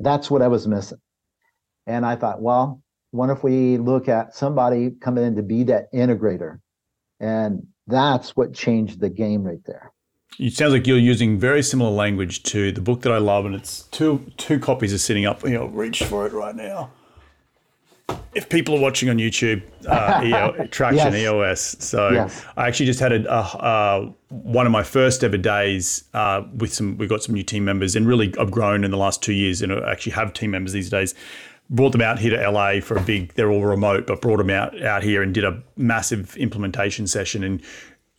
[0.00, 0.98] that's what i was missing.
[1.86, 2.82] And i thought well
[3.12, 6.58] what if we look at somebody coming in to be that integrator?
[7.20, 9.92] And that's what changed the game right there
[10.38, 13.54] it sounds like you're using very similar language to the book that I love, and
[13.54, 15.42] it's two two copies are sitting up.
[15.42, 16.90] You know, reach for it right now.
[18.34, 21.14] If people are watching on YouTube, uh, EO, Traction yes.
[21.14, 21.76] EOS.
[21.80, 22.44] So yes.
[22.56, 26.98] I actually just had a, uh, one of my first ever days uh, with some.
[26.98, 29.62] We've got some new team members, and really I've grown in the last two years,
[29.62, 31.14] and I actually have team members these days.
[31.68, 33.32] Brought them out here to LA for a big.
[33.34, 37.42] They're all remote, but brought them out out here and did a massive implementation session
[37.42, 37.60] and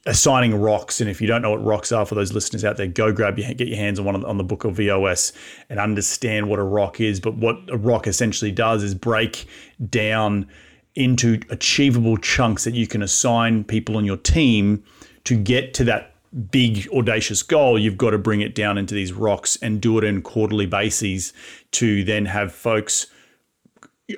[0.08, 1.02] assigning rocks.
[1.02, 3.38] And if you don't know what rocks are for those listeners out there, go grab
[3.38, 5.34] your get your hands on one on the book of EOS
[5.70, 7.20] and understand what a rock is.
[7.20, 9.46] But what a rock essentially does is break
[9.90, 10.48] down
[10.96, 14.84] into achievable chunks that you can assign people on your team
[15.26, 16.16] to get to that
[16.52, 20.04] big audacious goal you've got to bring it down into these rocks and do it
[20.04, 21.32] in quarterly bases
[21.72, 23.08] to then have folks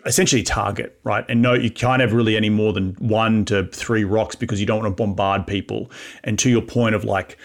[0.05, 1.25] essentially target, right?
[1.29, 4.65] And no, you can't have really any more than one to three rocks because you
[4.65, 5.91] don't want to bombard people.
[6.23, 7.37] And to your point of like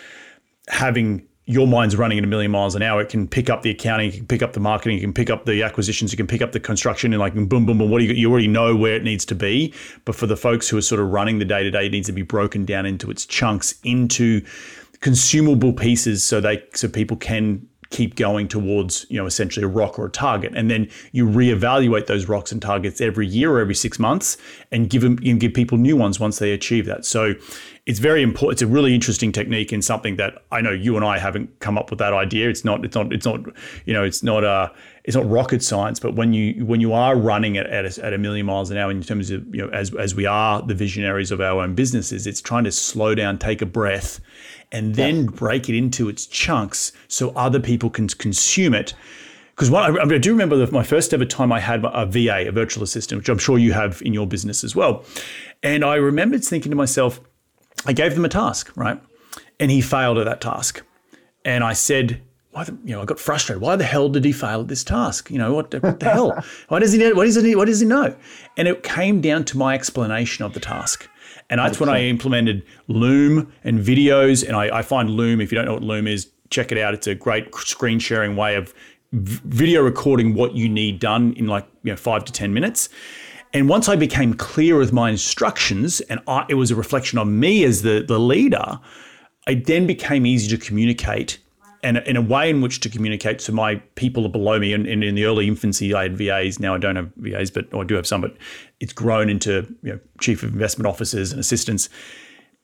[0.68, 3.70] having your mind's running at a million miles an hour, it can pick up the
[3.70, 6.26] accounting, you can pick up the marketing, you can pick up the acquisitions, you can
[6.26, 7.90] pick up the construction, and like boom, boom, boom.
[7.90, 8.14] What do you?
[8.14, 9.72] You already know where it needs to be.
[10.04, 12.06] But for the folks who are sort of running the day to day, it needs
[12.06, 14.42] to be broken down into its chunks, into
[15.00, 19.98] consumable pieces, so they so people can keep going towards you know essentially a rock
[19.98, 20.52] or a target.
[20.56, 24.36] And then you reevaluate those rocks and targets every year or every six months
[24.70, 27.04] and give them and give people new ones once they achieve that.
[27.04, 27.34] So
[27.86, 31.04] it's very important it's a really interesting technique and something that i know you and
[31.04, 32.48] i haven't come up with that idea.
[32.48, 33.40] It's not it's not it's not
[33.84, 34.72] you know it's not a
[35.04, 38.12] it's not rocket science but when you when you are running it at a, at
[38.12, 40.74] a million miles an hour in terms of you know as as we are the
[40.74, 44.20] visionaries of our own businesses it's trying to slow down take a breath
[44.74, 45.34] and then yes.
[45.34, 48.92] break it into its chunks so other people can consume it.
[49.54, 52.50] Because I, I, do remember the, my first ever time I had a VA, a
[52.50, 55.04] virtual assistant, which I'm sure you have in your business as well.
[55.62, 57.20] And I remembered thinking to myself,
[57.86, 59.00] I gave them a task, right?
[59.60, 60.82] And he failed at that task.
[61.44, 62.20] And I said,
[62.54, 63.60] why the, you know, I got frustrated.
[63.60, 65.28] Why the hell did he fail at this task?
[65.28, 66.44] You know, what, what the hell?
[66.68, 67.12] Why does he know?
[67.12, 68.14] What does he, what does he know?
[68.56, 71.08] And it came down to my explanation of the task.
[71.50, 74.46] And that's when I implemented Loom and videos.
[74.46, 76.94] And I, I, find Loom, if you don't know what Loom is, check it out.
[76.94, 78.72] It's a great screen sharing way of
[79.12, 82.88] v- video recording what you need done in like you know five to ten minutes.
[83.52, 87.38] And once I became clear with my instructions, and I, it was a reflection on
[87.38, 88.80] me as the the leader,
[89.46, 91.38] it then became easy to communicate
[91.84, 94.72] and in a way in which to communicate to my people below me.
[94.72, 96.58] And, and, in the early infancy, I had VAs.
[96.58, 98.22] Now I don't have VAs, but I do have some.
[98.22, 98.36] But
[98.80, 101.90] it's grown into you know, chief of investment officers and assistants.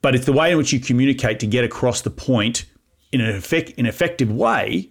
[0.00, 2.64] But it's the way in which you communicate to get across the point
[3.12, 4.90] in an effect, in effective way,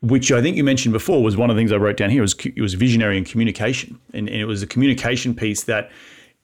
[0.00, 2.22] which I think you mentioned before was one of the things I wrote down here.
[2.22, 5.90] Was it was visionary and communication, and, and it was a communication piece that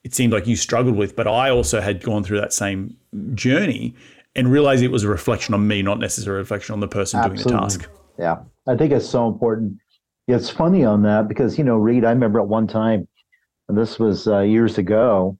[0.02, 1.14] it seemed like you struggled with.
[1.14, 2.96] But I also had gone through that same
[3.34, 3.94] journey
[4.34, 7.20] and realize it was a reflection on me, not necessarily a reflection on the person
[7.20, 7.44] Absolutely.
[7.44, 7.90] doing the task.
[8.18, 9.78] Yeah, I think it's so important.
[10.28, 13.08] It's funny on that because you know, Reed, I remember at one time,
[13.68, 15.38] and this was uh, years ago.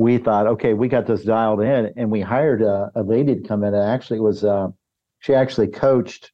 [0.00, 3.40] We thought, okay, we got this dialed in, and we hired a, a lady to
[3.48, 3.74] come in.
[3.74, 4.68] And actually, was uh,
[5.18, 6.30] she actually coached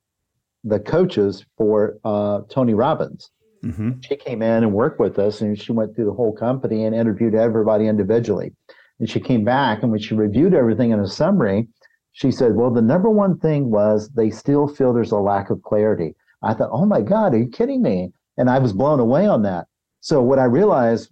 [0.64, 3.30] the coaches for uh, Tony Robbins.
[3.64, 4.00] Mm-hmm.
[4.00, 6.94] She came in and worked with us, and she went through the whole company and
[6.94, 8.52] interviewed everybody individually.
[9.00, 11.68] And she came back, and when she reviewed everything in a summary,
[12.14, 15.62] she said, Well, the number one thing was they still feel there's a lack of
[15.62, 16.14] clarity.
[16.42, 18.12] I thought, Oh my God, are you kidding me?
[18.38, 19.66] And I was blown away on that.
[20.00, 21.10] So what I realized,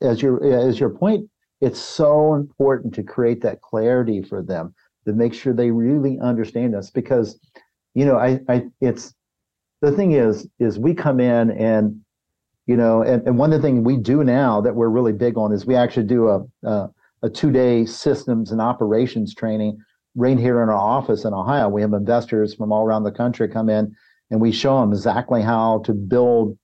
[0.00, 1.28] as your as your point,
[1.60, 4.74] it's so important to create that clarity for them
[5.06, 7.38] to make sure they really understand us because
[7.94, 9.14] you know I, I it's
[9.82, 12.00] the thing is is we come in and
[12.66, 15.38] you know and, and one of the things we do now that we're really big
[15.38, 16.90] on is we actually do a a,
[17.22, 19.78] a two day systems and operations training
[20.14, 23.48] right here in our office in Ohio, we have investors from all around the country
[23.48, 23.94] come in
[24.30, 26.56] and we show them exactly how to build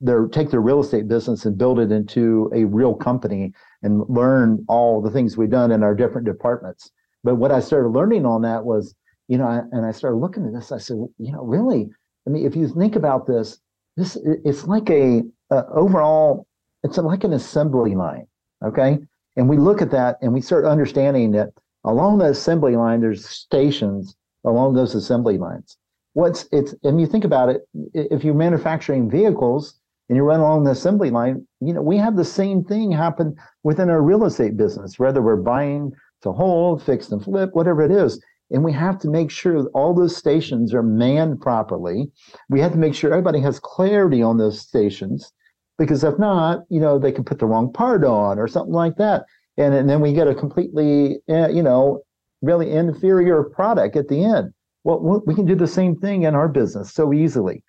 [0.00, 4.64] their take their real estate business and build it into a real company and learn
[4.68, 6.90] all the things we've done in our different departments.
[7.24, 8.94] But what I started learning on that was,
[9.26, 10.70] you know, and I started looking at this.
[10.70, 11.88] I said, you know, really,
[12.26, 13.58] I mean, if you think about this,
[13.96, 16.46] this it's like a, a overall,
[16.84, 18.26] it's like an assembly line,
[18.64, 18.98] okay?
[19.36, 21.50] And we look at that and we start understanding that
[21.88, 25.76] along the assembly line, there's stations along those assembly lines.
[26.12, 27.62] What's it's and you think about it,
[27.94, 32.16] if you're manufacturing vehicles and you run along the assembly line, you know, we have
[32.16, 37.10] the same thing happen within our real estate business, whether we're buying to hold, fix
[37.10, 38.22] and flip, whatever it is.
[38.50, 42.10] And we have to make sure all those stations are manned properly.
[42.48, 45.32] We have to make sure everybody has clarity on those stations
[45.78, 48.96] because if not, you know, they can put the wrong part on or something like
[48.96, 49.24] that
[49.58, 52.02] and, and then we get a completely, uh, you know,
[52.40, 54.54] really inferior product at the end.
[54.84, 57.64] Well, we can do the same thing in our business so easily.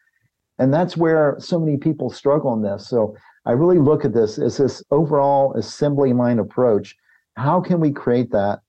[0.60, 2.88] And that's where so many people struggle in this.
[2.88, 6.95] So I really look at this as this overall assembly line approach.
[7.36, 8.60] How can we create that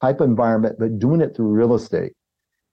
[0.00, 2.12] type of environment, but doing it through real estate?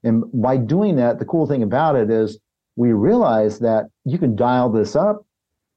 [0.04, 2.40] And by doing that, the cool thing about it is
[2.76, 5.24] we realize that you can dial this up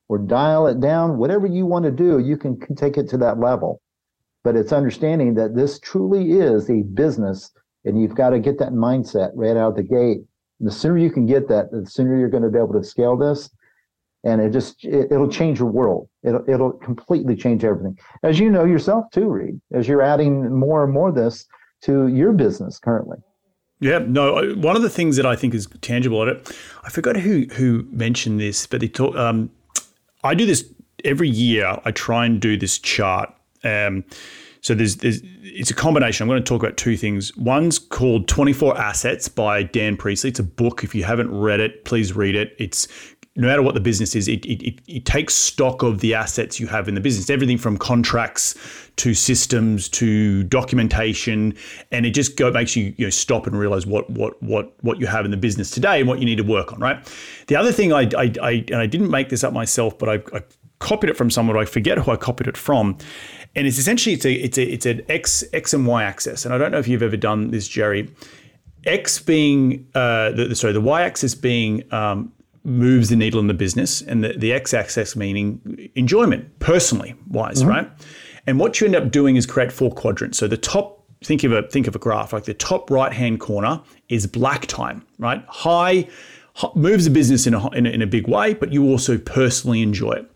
[0.08, 3.38] or dial it down, whatever you want to do, you can take it to that
[3.38, 3.82] level
[4.44, 7.50] but it's understanding that this truly is a business
[7.84, 10.18] and you've got to get that mindset right out of the gate.
[10.60, 12.84] And the sooner you can get that, the sooner you're going to be able to
[12.84, 13.50] scale this.
[14.22, 16.08] And it just, it, will change your world.
[16.22, 17.98] It'll, it'll completely change everything.
[18.22, 21.44] As you know yourself too, Reed, as you're adding more and more of this
[21.82, 23.18] to your business currently.
[23.80, 24.54] Yeah, no.
[24.54, 27.86] One of the things that I think is tangible at it, I forgot who who
[27.90, 29.14] mentioned this, but they talk.
[29.14, 29.50] Um,
[30.22, 30.64] I do this
[31.04, 33.32] every year I try and do this chart.
[33.64, 34.04] Um,
[34.60, 36.24] so there's, there's it's a combination.
[36.24, 37.36] I'm going to talk about two things.
[37.36, 40.30] One's called 24 Assets by Dan Priestley.
[40.30, 40.82] It's a book.
[40.82, 42.56] If you haven't read it, please read it.
[42.58, 42.88] It's
[43.36, 46.68] no matter what the business is, it, it, it, takes stock of the assets you
[46.68, 48.54] have in the business, everything from contracts
[48.96, 51.52] to systems to documentation,
[51.90, 55.00] and it just go makes you you know stop and realize what what what what
[55.00, 56.78] you have in the business today and what you need to work on.
[56.78, 57.04] Right.
[57.48, 60.36] The other thing I I, I and I didn't make this up myself, but I,
[60.36, 60.42] I
[60.78, 61.56] copied it from someone.
[61.56, 62.98] I forget who I copied it from,
[63.56, 66.44] and it's essentially it's a it's a it's an x x and y axis.
[66.44, 68.10] And I don't know if you've ever done this, Jerry.
[68.86, 72.32] X being uh, the, sorry, the y axis being um,
[72.64, 77.68] moves the needle in the business, and the, the x-axis meaning enjoyment, personally wise, mm-hmm.
[77.70, 77.90] right?
[78.46, 80.38] And what you end up doing is create four quadrants.
[80.38, 83.40] So the top, think of a think of a graph, like the top right hand
[83.40, 85.44] corner is black time, right?
[85.48, 86.08] High,
[86.54, 89.18] high moves the business in a, in a, in a big way, but you also
[89.18, 90.30] personally enjoy it.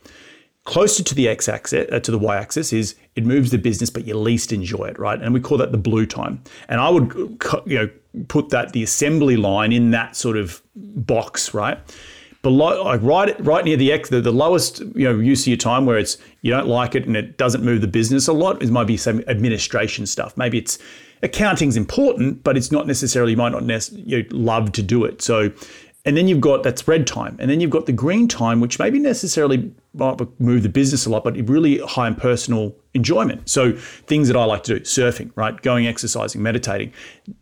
[0.69, 4.15] Closer to the x-axis, uh, to the y-axis, is it moves the business, but you
[4.15, 5.19] least enjoy it, right?
[5.19, 6.43] And we call that the blue time.
[6.69, 7.11] And I would,
[7.65, 7.91] you know,
[8.29, 11.79] put that the assembly line in that sort of box, right?
[12.43, 15.57] below, like right right near the X, the, the lowest you know use of your
[15.57, 18.63] time where it's you don't like it and it doesn't move the business a lot.
[18.63, 20.37] It might be some administration stuff.
[20.37, 20.79] Maybe it's
[21.23, 25.05] accounting's important, but it's not necessarily you might not necessarily you know, love to do
[25.05, 25.21] it.
[25.21, 25.51] So,
[26.05, 28.79] and then you've got that's red time, and then you've got the green time, which
[28.79, 33.49] maybe necessarily might move the business a lot, but really high in personal enjoyment.
[33.49, 36.93] So things that I like to do, surfing, right, going exercising, meditating,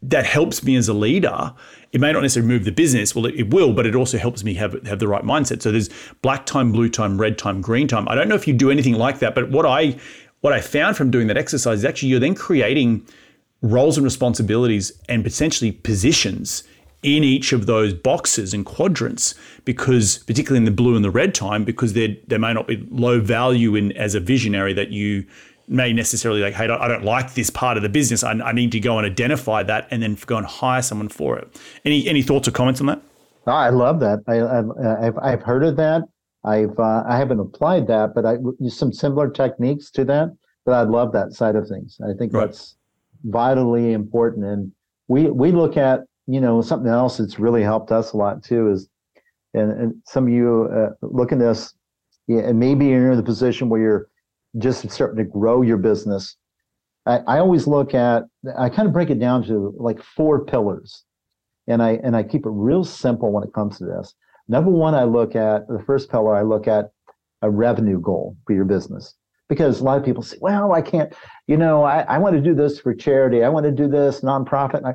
[0.03, 1.55] that helps me as a leader
[1.97, 3.15] it may not necessarily move the business.
[3.15, 5.63] Well, it, it, will, but it also helps me have have the right mindset.
[5.63, 5.89] So there's
[6.21, 8.07] black time, blue time, red time, green time.
[8.07, 9.97] I don't know if you do anything like that, but what I
[10.43, 13.07] what I found from doing that exercise is actually you're then creating
[13.63, 16.65] roles and responsibilities and potentially positions
[17.07, 21.35] in each of those boxes and quadrants because particularly in the blue and the red
[21.35, 25.25] time because they they may not be low value in as a visionary that you
[25.69, 28.23] may necessarily like, hey, I don't like this part of the business.
[28.23, 31.37] I, I, need to go and identify that and then go and hire someone for
[31.39, 31.61] it.
[31.85, 33.01] Any any thoughts or comments on that?
[33.47, 34.21] Oh, I love that.
[34.27, 36.03] I, have I've heard of that.
[36.45, 40.37] I've uh, I haven't applied that, but I use some similar techniques to that.
[40.65, 41.99] But I love that side of things.
[42.03, 42.47] I think right.
[42.47, 42.77] that's
[43.25, 44.45] vitally important.
[44.45, 44.73] And
[45.07, 48.71] we we look at you know something else that's really helped us a lot too
[48.71, 48.89] is,
[49.55, 51.75] and, and some of you uh, look at this,
[52.27, 54.09] yeah, and maybe you're in the position where you're
[54.59, 56.37] just starting to grow your business,
[57.07, 58.25] I, I always look at
[58.59, 61.05] I kind of break it down to like four pillars.
[61.69, 64.15] And I and I keep it real simple when it comes to this.
[64.49, 66.91] Number one, I look at the first pillar, I look at
[67.43, 69.15] a revenue goal for your business.
[69.49, 71.13] Because a lot of people say, well, I can't,
[71.47, 73.45] you know, I, I want to do this for charity.
[73.45, 74.85] I want to do this nonprofit.
[74.85, 74.95] I,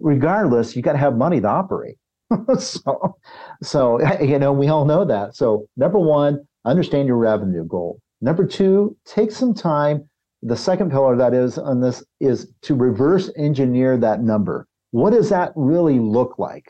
[0.00, 1.96] regardless, you got to have money to operate.
[2.58, 3.16] so,
[3.62, 5.34] so, you know, we all know that.
[5.36, 8.00] So, number one, understand your revenue goal.
[8.20, 10.08] Number two, take some time.
[10.42, 14.66] The second pillar that is on this is to reverse engineer that number.
[14.90, 16.66] What does that really look like?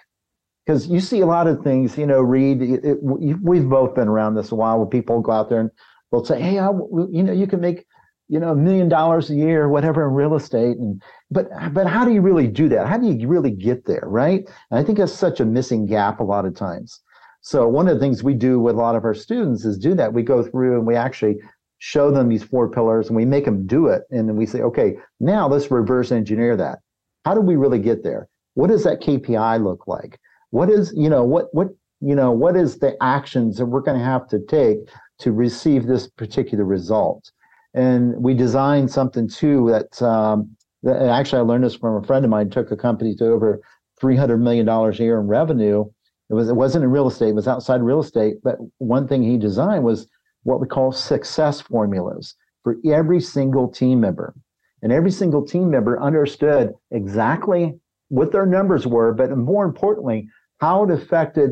[0.65, 4.09] Because you see a lot of things, you know, Reed, it, it, we've both been
[4.09, 5.71] around this a while where people go out there and
[6.11, 6.71] they'll say, hey, I,
[7.11, 7.85] you know, you can make,
[8.33, 10.79] you know, a million dollars a year, whatever in real estate.
[10.79, 12.87] And, but, but how do you really do that?
[12.87, 14.05] How do you really get there?
[14.07, 14.49] Right.
[14.71, 16.99] And I think that's such a missing gap a lot of times.
[17.43, 19.95] So one of the things we do with a lot of our students is do
[19.97, 20.15] that.
[20.15, 21.41] We go through and we actually
[21.77, 24.05] show them these four pillars and we make them do it.
[24.11, 26.79] And then we say, okay, now let's reverse engineer that.
[27.27, 28.29] How do we really get there?
[28.55, 30.19] What does that KPI look like?
[30.49, 31.69] What is, you know, what, what,
[32.01, 34.79] you know, what is the actions that we're going to have to take
[35.19, 37.31] to receive this particular result?
[37.75, 42.25] And we designed something too that, um, that actually I learned this from a friend
[42.25, 43.61] of mine, took a company to over
[44.03, 45.85] $300 million a year in revenue
[46.33, 48.37] it was it wasn't in real estate, it was outside real estate.
[48.43, 50.09] But one thing he designed was
[50.45, 54.35] what we call success formulas for every single team member.
[54.81, 57.75] And every single team member understood exactly
[58.09, 60.27] what their numbers were, but more importantly,
[60.59, 61.51] how it affected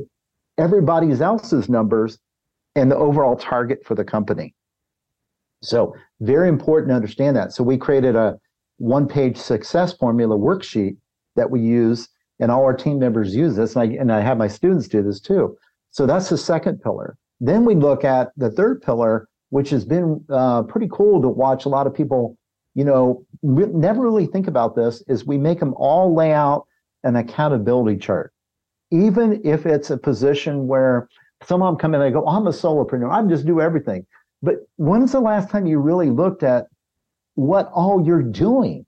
[0.56, 2.18] everybody else's numbers
[2.74, 4.54] and the overall target for the company.
[5.62, 7.52] So very important to understand that.
[7.52, 8.38] So we created a
[8.78, 10.96] one page success formula worksheet
[11.36, 12.08] that we use
[12.40, 15.02] and all our team members use this, and I, and I have my students do
[15.02, 15.56] this too.
[15.90, 17.16] So that's the second pillar.
[17.40, 21.66] Then we look at the third pillar, which has been uh, pretty cool to watch
[21.66, 22.38] a lot of people,
[22.74, 26.66] you know, re- never really think about this, is we make them all lay out
[27.04, 28.32] an accountability chart.
[28.90, 31.08] Even if it's a position where
[31.42, 34.06] some of them come in and they go, I'm a solopreneur, I'm just do everything.
[34.42, 36.66] But when's the last time you really looked at
[37.34, 38.86] what all you're doing?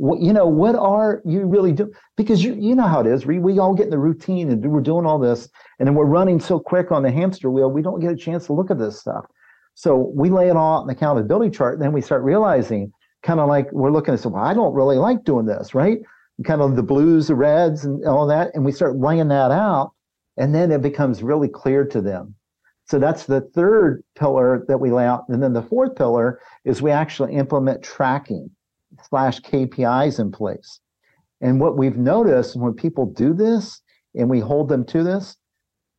[0.00, 1.92] what, you know, what are you really doing?
[2.16, 3.26] Because you, you know how it is.
[3.26, 5.46] We, we all get in the routine and we're doing all this,
[5.78, 8.46] and then we're running so quick on the hamster wheel, we don't get a chance
[8.46, 9.26] to look at this stuff.
[9.74, 12.90] So we lay it all out in the accountability chart, and then we start realizing,
[13.22, 15.98] kind of like we're looking at, so well, I don't really like doing this, right?
[16.46, 19.92] kind of the blues, the reds, and all that, and we start laying that out,
[20.38, 22.34] and then it becomes really clear to them.
[22.90, 26.82] So that's the third pillar that we lay out, and then the fourth pillar is
[26.82, 28.50] we actually implement tracking
[29.08, 30.80] slash KPIs in place.
[31.40, 33.80] And what we've noticed when people do this
[34.16, 35.36] and we hold them to this,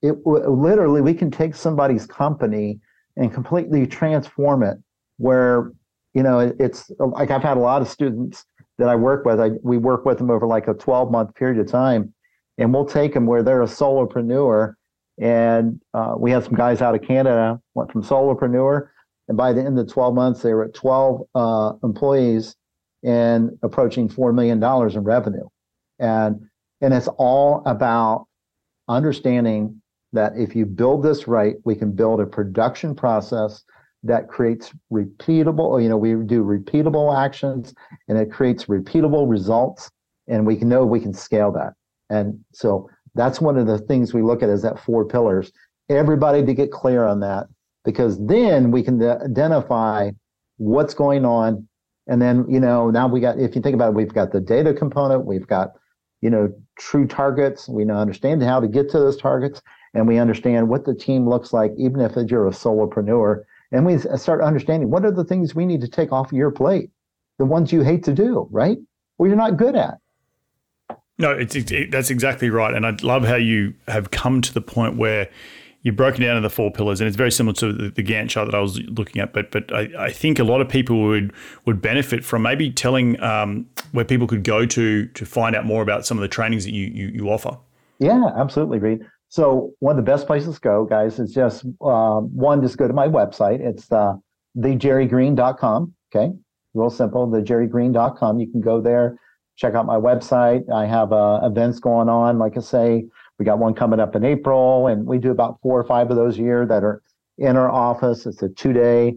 [0.01, 2.81] it literally we can take somebody's company
[3.15, 4.77] and completely transform it
[5.15, 5.71] where
[6.13, 8.45] you know it's like i've had a lot of students
[8.79, 11.59] that i work with I, we work with them over like a 12 month period
[11.59, 12.13] of time
[12.57, 14.73] and we'll take them where they're a solopreneur
[15.21, 18.89] and uh, we had some guys out of canada went from solopreneur
[19.27, 22.55] and by the end of 12 months they were at 12 uh, employees
[23.03, 25.47] and approaching $4 million in revenue
[25.99, 26.41] and
[26.81, 28.25] and it's all about
[28.87, 29.81] understanding
[30.13, 33.63] that if you build this right, we can build a production process
[34.03, 37.73] that creates repeatable, you know, we do repeatable actions
[38.07, 39.89] and it creates repeatable results
[40.27, 41.73] and we can know we can scale that.
[42.09, 45.51] And so that's one of the things we look at is that four pillars.
[45.89, 47.47] Everybody to get clear on that
[47.83, 50.11] because then we can identify
[50.57, 51.67] what's going on.
[52.07, 54.39] And then, you know, now we got, if you think about it, we've got the
[54.39, 55.71] data component, we've got,
[56.21, 57.67] you know, true targets.
[57.67, 59.61] We know understand how to get to those targets
[59.93, 63.43] and we understand what the team looks like, even if you're a solopreneur.
[63.71, 66.91] And we start understanding what are the things we need to take off your plate,
[67.39, 68.77] the ones you hate to do, right?
[69.17, 70.00] Or you're not good at.
[71.21, 72.73] No, it's, it, that's exactly right.
[72.73, 75.29] And I love how you have come to the point where
[75.83, 78.29] you've broken down into the four pillars, and it's very similar to the, the Gantt
[78.29, 79.33] chart that I was looking at.
[79.33, 81.31] But but I, I, think a lot of people would
[81.65, 85.81] would benefit from maybe telling um, where people could go to to find out more
[85.81, 87.57] about some of the trainings that you you, you offer.
[87.99, 89.01] Yeah, absolutely, Reed.
[89.29, 92.87] So one of the best places to go, guys, is just uh, one, just go
[92.87, 93.59] to my website.
[93.59, 94.15] It's uh,
[94.57, 95.93] thejerrygreen.com.
[96.13, 96.33] Okay,
[96.73, 98.39] real simple, thejerrygreen.com.
[98.39, 99.17] You can go there,
[99.55, 100.69] check out my website.
[100.71, 102.39] I have uh, events going on.
[102.39, 103.05] Like I say,
[103.37, 106.15] we got one coming up in April, and we do about four or five of
[106.15, 107.01] those a year that are
[107.37, 108.25] in our office.
[108.25, 109.15] It's a two-day,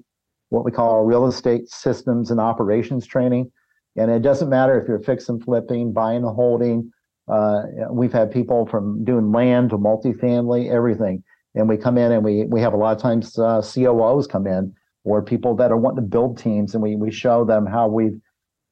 [0.48, 3.50] what we call real estate systems and operations training.
[3.96, 6.90] And it doesn't matter if you're fixing, flipping, buying and holding,
[7.28, 11.22] uh, we've had people from doing land to multifamily, everything.
[11.54, 14.46] And we come in and we we have a lot of times uh, COOs come
[14.46, 14.74] in
[15.04, 18.20] or people that are wanting to build teams, and we we show them how we've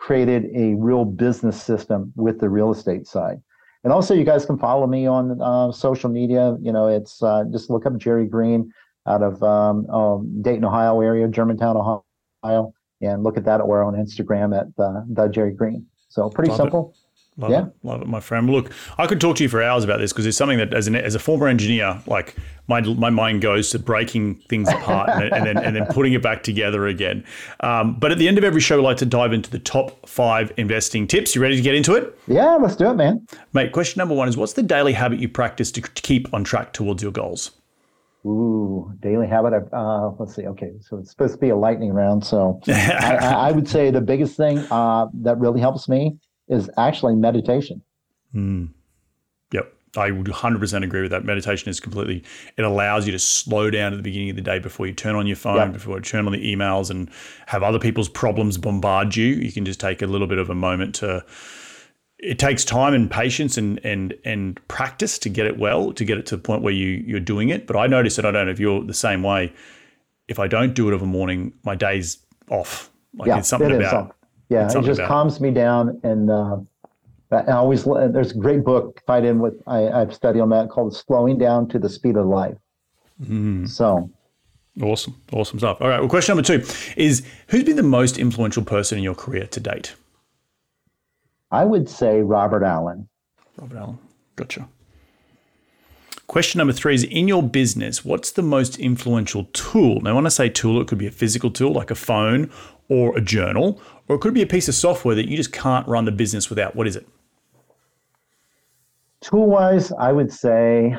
[0.03, 3.41] created a real business system with the real estate side.
[3.85, 6.57] And also, you guys can follow me on uh, social media.
[6.61, 8.73] You know, it's uh, just look up Jerry Green
[9.07, 13.95] out of um, um, Dayton, Ohio area, Germantown, Ohio, and look at that or on
[13.95, 15.87] Instagram at uh, the Jerry Green.
[16.09, 16.95] So pretty Love simple.
[17.39, 17.67] Love yeah.
[17.67, 18.51] it, love it, my friend.
[18.51, 20.87] Look, I could talk to you for hours about this because it's something that, as
[20.87, 22.37] an as a former engineer, like
[22.69, 26.23] my my mind goes to breaking things apart and, and, then and then putting it
[26.23, 27.25] back together again.
[27.61, 30.07] Um, but at the end of every show, we like to dive into the top
[30.07, 31.35] five investing tips.
[31.35, 32.19] You ready to get into it?
[32.27, 33.27] Yeah, let's do it, man.
[33.55, 36.75] Mate, question number one is: What's the daily habit you practice to, keep on track
[36.75, 37.53] towards your goals?
[38.27, 39.55] Ooh, daily habit.
[39.73, 40.47] Uh, let's see.
[40.49, 42.27] Okay, so it's supposed to be a lightning round.
[42.27, 43.17] So I,
[43.49, 46.19] I, would say the biggest thing uh, that really helps me
[46.53, 47.83] is actually meditation.
[48.35, 48.71] Mm.
[49.53, 49.73] Yep.
[49.97, 51.25] I would 100% agree with that.
[51.25, 52.25] Meditation is completely,
[52.57, 55.15] it allows you to slow down at the beginning of the day before you turn
[55.15, 55.73] on your phone, yep.
[55.73, 57.11] before you turn on the emails and
[57.47, 59.27] have other people's problems bombard you.
[59.27, 61.25] You can just take a little bit of a moment to,
[62.19, 66.17] it takes time and patience and, and, and practice to get it well, to get
[66.17, 67.67] it to the point where you, you're doing it.
[67.67, 69.53] But I notice that I don't know if you're the same way.
[70.29, 72.91] If I don't do it of a morning, my day's off.
[73.15, 74.17] Like yeah, it's something about
[74.53, 76.01] yeah, it just calms me down.
[76.03, 76.59] And uh,
[77.31, 80.95] I always there's a great book tied in with I, I've studied on that called
[80.95, 82.59] "Slowing Down to the Speed of Life."
[83.23, 83.69] Mm.
[83.69, 84.11] So.
[84.81, 85.83] Awesome, awesome stuff.
[85.83, 86.01] All right.
[86.01, 86.65] Well, question number two
[86.97, 89.95] is: Who's been the most influential person in your career to date?
[91.51, 93.07] I would say Robert Allen.
[93.59, 93.99] Robert Allen.
[94.37, 94.67] Gotcha.
[96.27, 100.01] Question number three is in your business, what's the most influential tool?
[100.01, 102.51] Now, when I say tool, it could be a physical tool like a phone
[102.89, 105.87] or a journal, or it could be a piece of software that you just can't
[105.89, 106.77] run the business without.
[106.77, 107.07] What is it?
[109.21, 110.97] Tool wise, I would say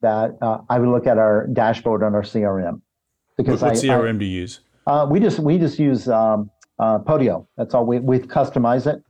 [0.00, 2.80] that uh, I would look at our dashboard on our CRM.
[3.36, 4.60] Because what, what I, CRM I, do you use?
[4.86, 7.46] Uh, we just we just use um, uh, Podio.
[7.56, 7.84] That's all.
[7.84, 9.02] We we customize it,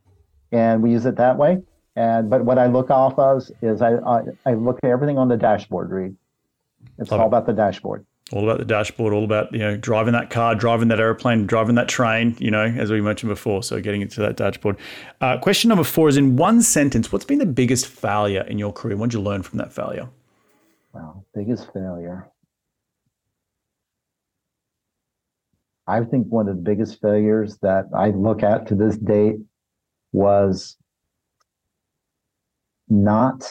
[0.52, 1.62] and we use it that way.
[1.96, 5.28] And but what I look off of is I I, I look at everything on
[5.28, 5.90] the dashboard.
[5.90, 6.16] Read.
[6.98, 7.28] it's Love all it.
[7.28, 10.88] about the dashboard all about the dashboard, all about you know driving that car, driving
[10.88, 12.36] that airplane, driving that train.
[12.38, 13.62] You know, as we mentioned before.
[13.62, 14.76] So getting into that dashboard.
[15.20, 17.12] Uh, question number four is in one sentence.
[17.12, 18.96] What's been the biggest failure in your career?
[18.96, 20.08] What did you learn from that failure?
[20.92, 22.28] Wow, biggest failure.
[25.86, 29.36] I think one of the biggest failures that I look at to this date
[30.12, 30.76] was
[32.88, 33.48] not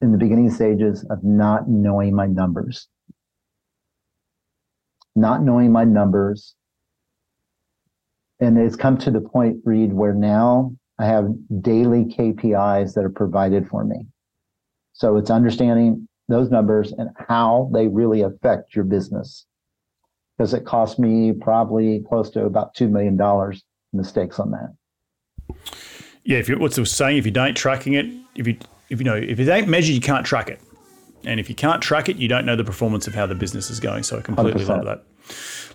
[0.00, 2.88] in the beginning stages of not knowing my numbers.
[5.14, 6.54] Not knowing my numbers.
[8.40, 11.28] And it's come to the point, Reed, where now I have
[11.62, 14.06] daily KPIs that are provided for me.
[14.92, 19.46] So it's understanding those numbers and how they really affect your business.
[20.36, 23.18] Because it cost me probably close to about $2 million
[23.94, 24.74] mistakes on that.
[26.24, 27.18] Yeah, if you what's the saying?
[27.18, 28.58] If you don't tracking it, if you
[28.90, 30.60] if you know if it ain't measured, you can't track it,
[31.24, 33.70] and if you can't track it, you don't know the performance of how the business
[33.70, 34.02] is going.
[34.02, 34.68] So I completely 100%.
[34.68, 35.04] love that.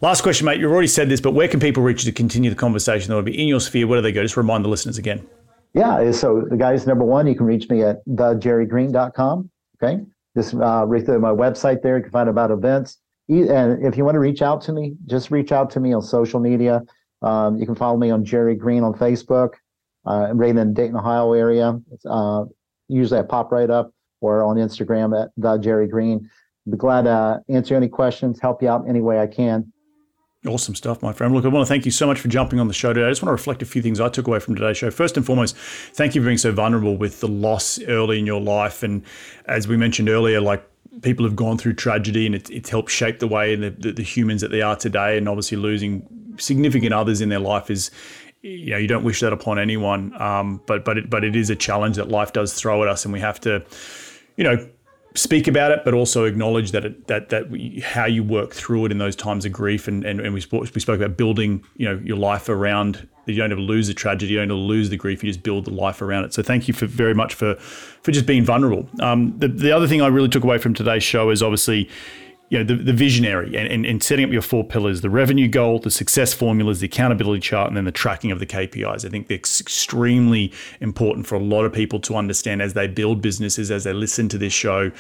[0.02, 0.60] Last question, mate.
[0.60, 3.10] You've already said this, but where can people reach you to continue the conversation?
[3.10, 3.88] That would be in your sphere.
[3.88, 4.24] Where do they go?
[4.24, 5.28] Just remind the listeners again.
[5.74, 9.50] Yeah, so the guys, number one, you can reach me at thejerrygreen.com.
[9.82, 10.04] Okay,
[10.36, 11.98] just uh, read through my website there.
[11.98, 12.98] You can find out about events.
[13.30, 16.02] And if you want to reach out to me, just reach out to me on
[16.02, 16.82] social media.
[17.22, 19.52] Um, you can follow me on Jerry Green on Facebook
[20.06, 21.80] uh, right in the Dayton, Ohio area.
[22.06, 22.46] Uh,
[22.92, 26.30] usually I pop right up or on Instagram at the Jerry Green.
[26.70, 29.72] Be glad to answer any questions, help you out any way I can.
[30.48, 31.34] Awesome stuff, my friend.
[31.34, 33.06] Look, I want to thank you so much for jumping on the show today.
[33.06, 34.90] I just want to reflect a few things I took away from today's show.
[34.90, 38.42] First and foremost, thank you for being so vulnerable with the loss early in your
[38.42, 38.82] life.
[38.82, 39.04] And
[39.46, 40.68] as we mentioned earlier, like
[41.04, 44.04] people have gone through tragedy and it's, it's helped shape the way the, the, the
[44.04, 45.16] humans that they are today.
[45.16, 47.92] And obviously, losing significant others in their life is
[48.42, 51.50] you know you don't wish that upon anyone um, but but it, but it is
[51.50, 53.64] a challenge that life does throw at us and we have to
[54.36, 54.68] you know
[55.14, 58.86] speak about it but also acknowledge that it, that that we, how you work through
[58.86, 59.88] it in those times of grief.
[59.88, 63.36] And, and, and we, spoke, we spoke about building you know your life around you
[63.36, 65.72] don't ever lose the tragedy you don't ever lose the grief you just build the
[65.72, 66.34] life around it.
[66.34, 68.88] So thank you for very much for for just being vulnerable.
[69.00, 71.90] Um, the, the other thing I really took away from today's show is obviously
[72.52, 75.48] you know, the, the visionary and, and, and, setting up your four pillars, the revenue
[75.48, 79.06] goal, the success formulas, the accountability chart, and then the tracking of the KPIs.
[79.06, 83.22] I think that's extremely important for a lot of people to understand as they build
[83.22, 84.92] businesses, as they listen to this show.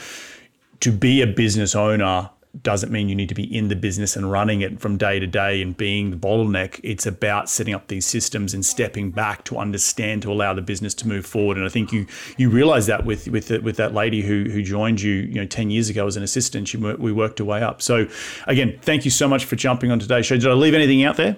[0.80, 2.30] To be a business owner
[2.62, 5.28] doesn't mean you need to be in the business and running it from day to
[5.28, 6.80] day and being the bottleneck.
[6.84, 10.94] It's about setting up these systems and stepping back to understand to allow the business
[10.96, 11.58] to move forward.
[11.58, 15.02] And I think you you realize that with with with that lady who who joined
[15.02, 16.68] you you know ten years ago as an assistant.
[16.68, 17.82] She we worked her way up.
[17.82, 18.08] So
[18.48, 20.36] again, thank you so much for jumping on today's show.
[20.36, 21.38] Did I leave anything out there?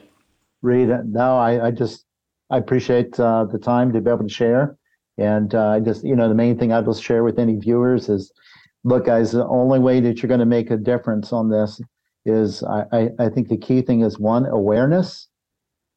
[0.61, 2.05] Reed, no, I, I just
[2.49, 4.77] I appreciate uh, the time to be able to share.
[5.17, 8.09] And uh, I just, you know, the main thing I will share with any viewers
[8.09, 8.31] is
[8.83, 11.79] look, guys, the only way that you're going to make a difference on this
[12.25, 15.27] is I, I, I think the key thing is one, awareness.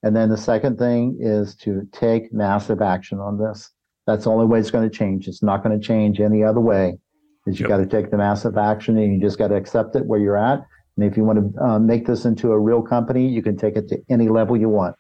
[0.03, 3.70] And then the second thing is to take massive action on this.
[4.07, 5.26] That's the only way it's going to change.
[5.26, 6.99] It's not going to change any other way.
[7.47, 7.70] Is you yep.
[7.70, 10.37] got to take the massive action and you just got to accept it where you're
[10.37, 10.61] at.
[10.97, 13.76] And if you want to uh, make this into a real company, you can take
[13.76, 14.97] it to any level you want.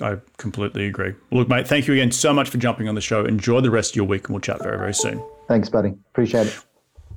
[0.00, 1.14] I completely agree.
[1.30, 3.24] Well, look, mate, thank you again so much for jumping on the show.
[3.24, 5.22] Enjoy the rest of your week, and we'll chat very, very soon.
[5.48, 5.90] Thanks, buddy.
[6.12, 6.64] Appreciate it.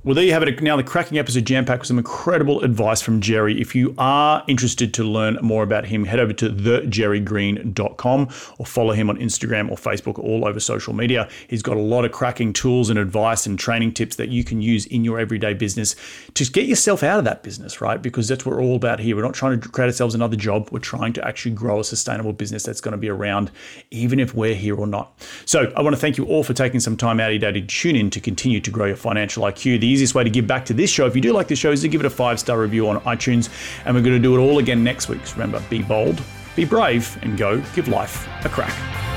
[0.06, 0.62] Well, there you have it.
[0.62, 3.60] Now, the cracking episode jam packed with some incredible advice from Jerry.
[3.60, 8.28] If you are interested to learn more about him, head over to thejerrygreen.com
[8.58, 11.28] or follow him on Instagram or Facebook, all over social media.
[11.48, 14.62] He's got a lot of cracking tools and advice and training tips that you can
[14.62, 15.96] use in your everyday business
[16.34, 18.00] to get yourself out of that business, right?
[18.00, 19.16] Because that's what we're all about here.
[19.16, 20.68] We're not trying to create ourselves another job.
[20.70, 23.50] We're trying to actually grow a sustainable business that's going to be around,
[23.90, 25.20] even if we're here or not.
[25.46, 27.60] So, I want to thank you all for taking some time out of your day
[27.60, 29.80] to tune in to continue to grow your financial IQ.
[29.80, 31.72] The easiest way to give back to this show, if you do like the show,
[31.72, 33.48] is to give it a five star review on iTunes.
[33.84, 35.26] And we're going to do it all again next week.
[35.26, 36.22] So remember, be bold,
[36.54, 39.15] be brave, and go give life a crack.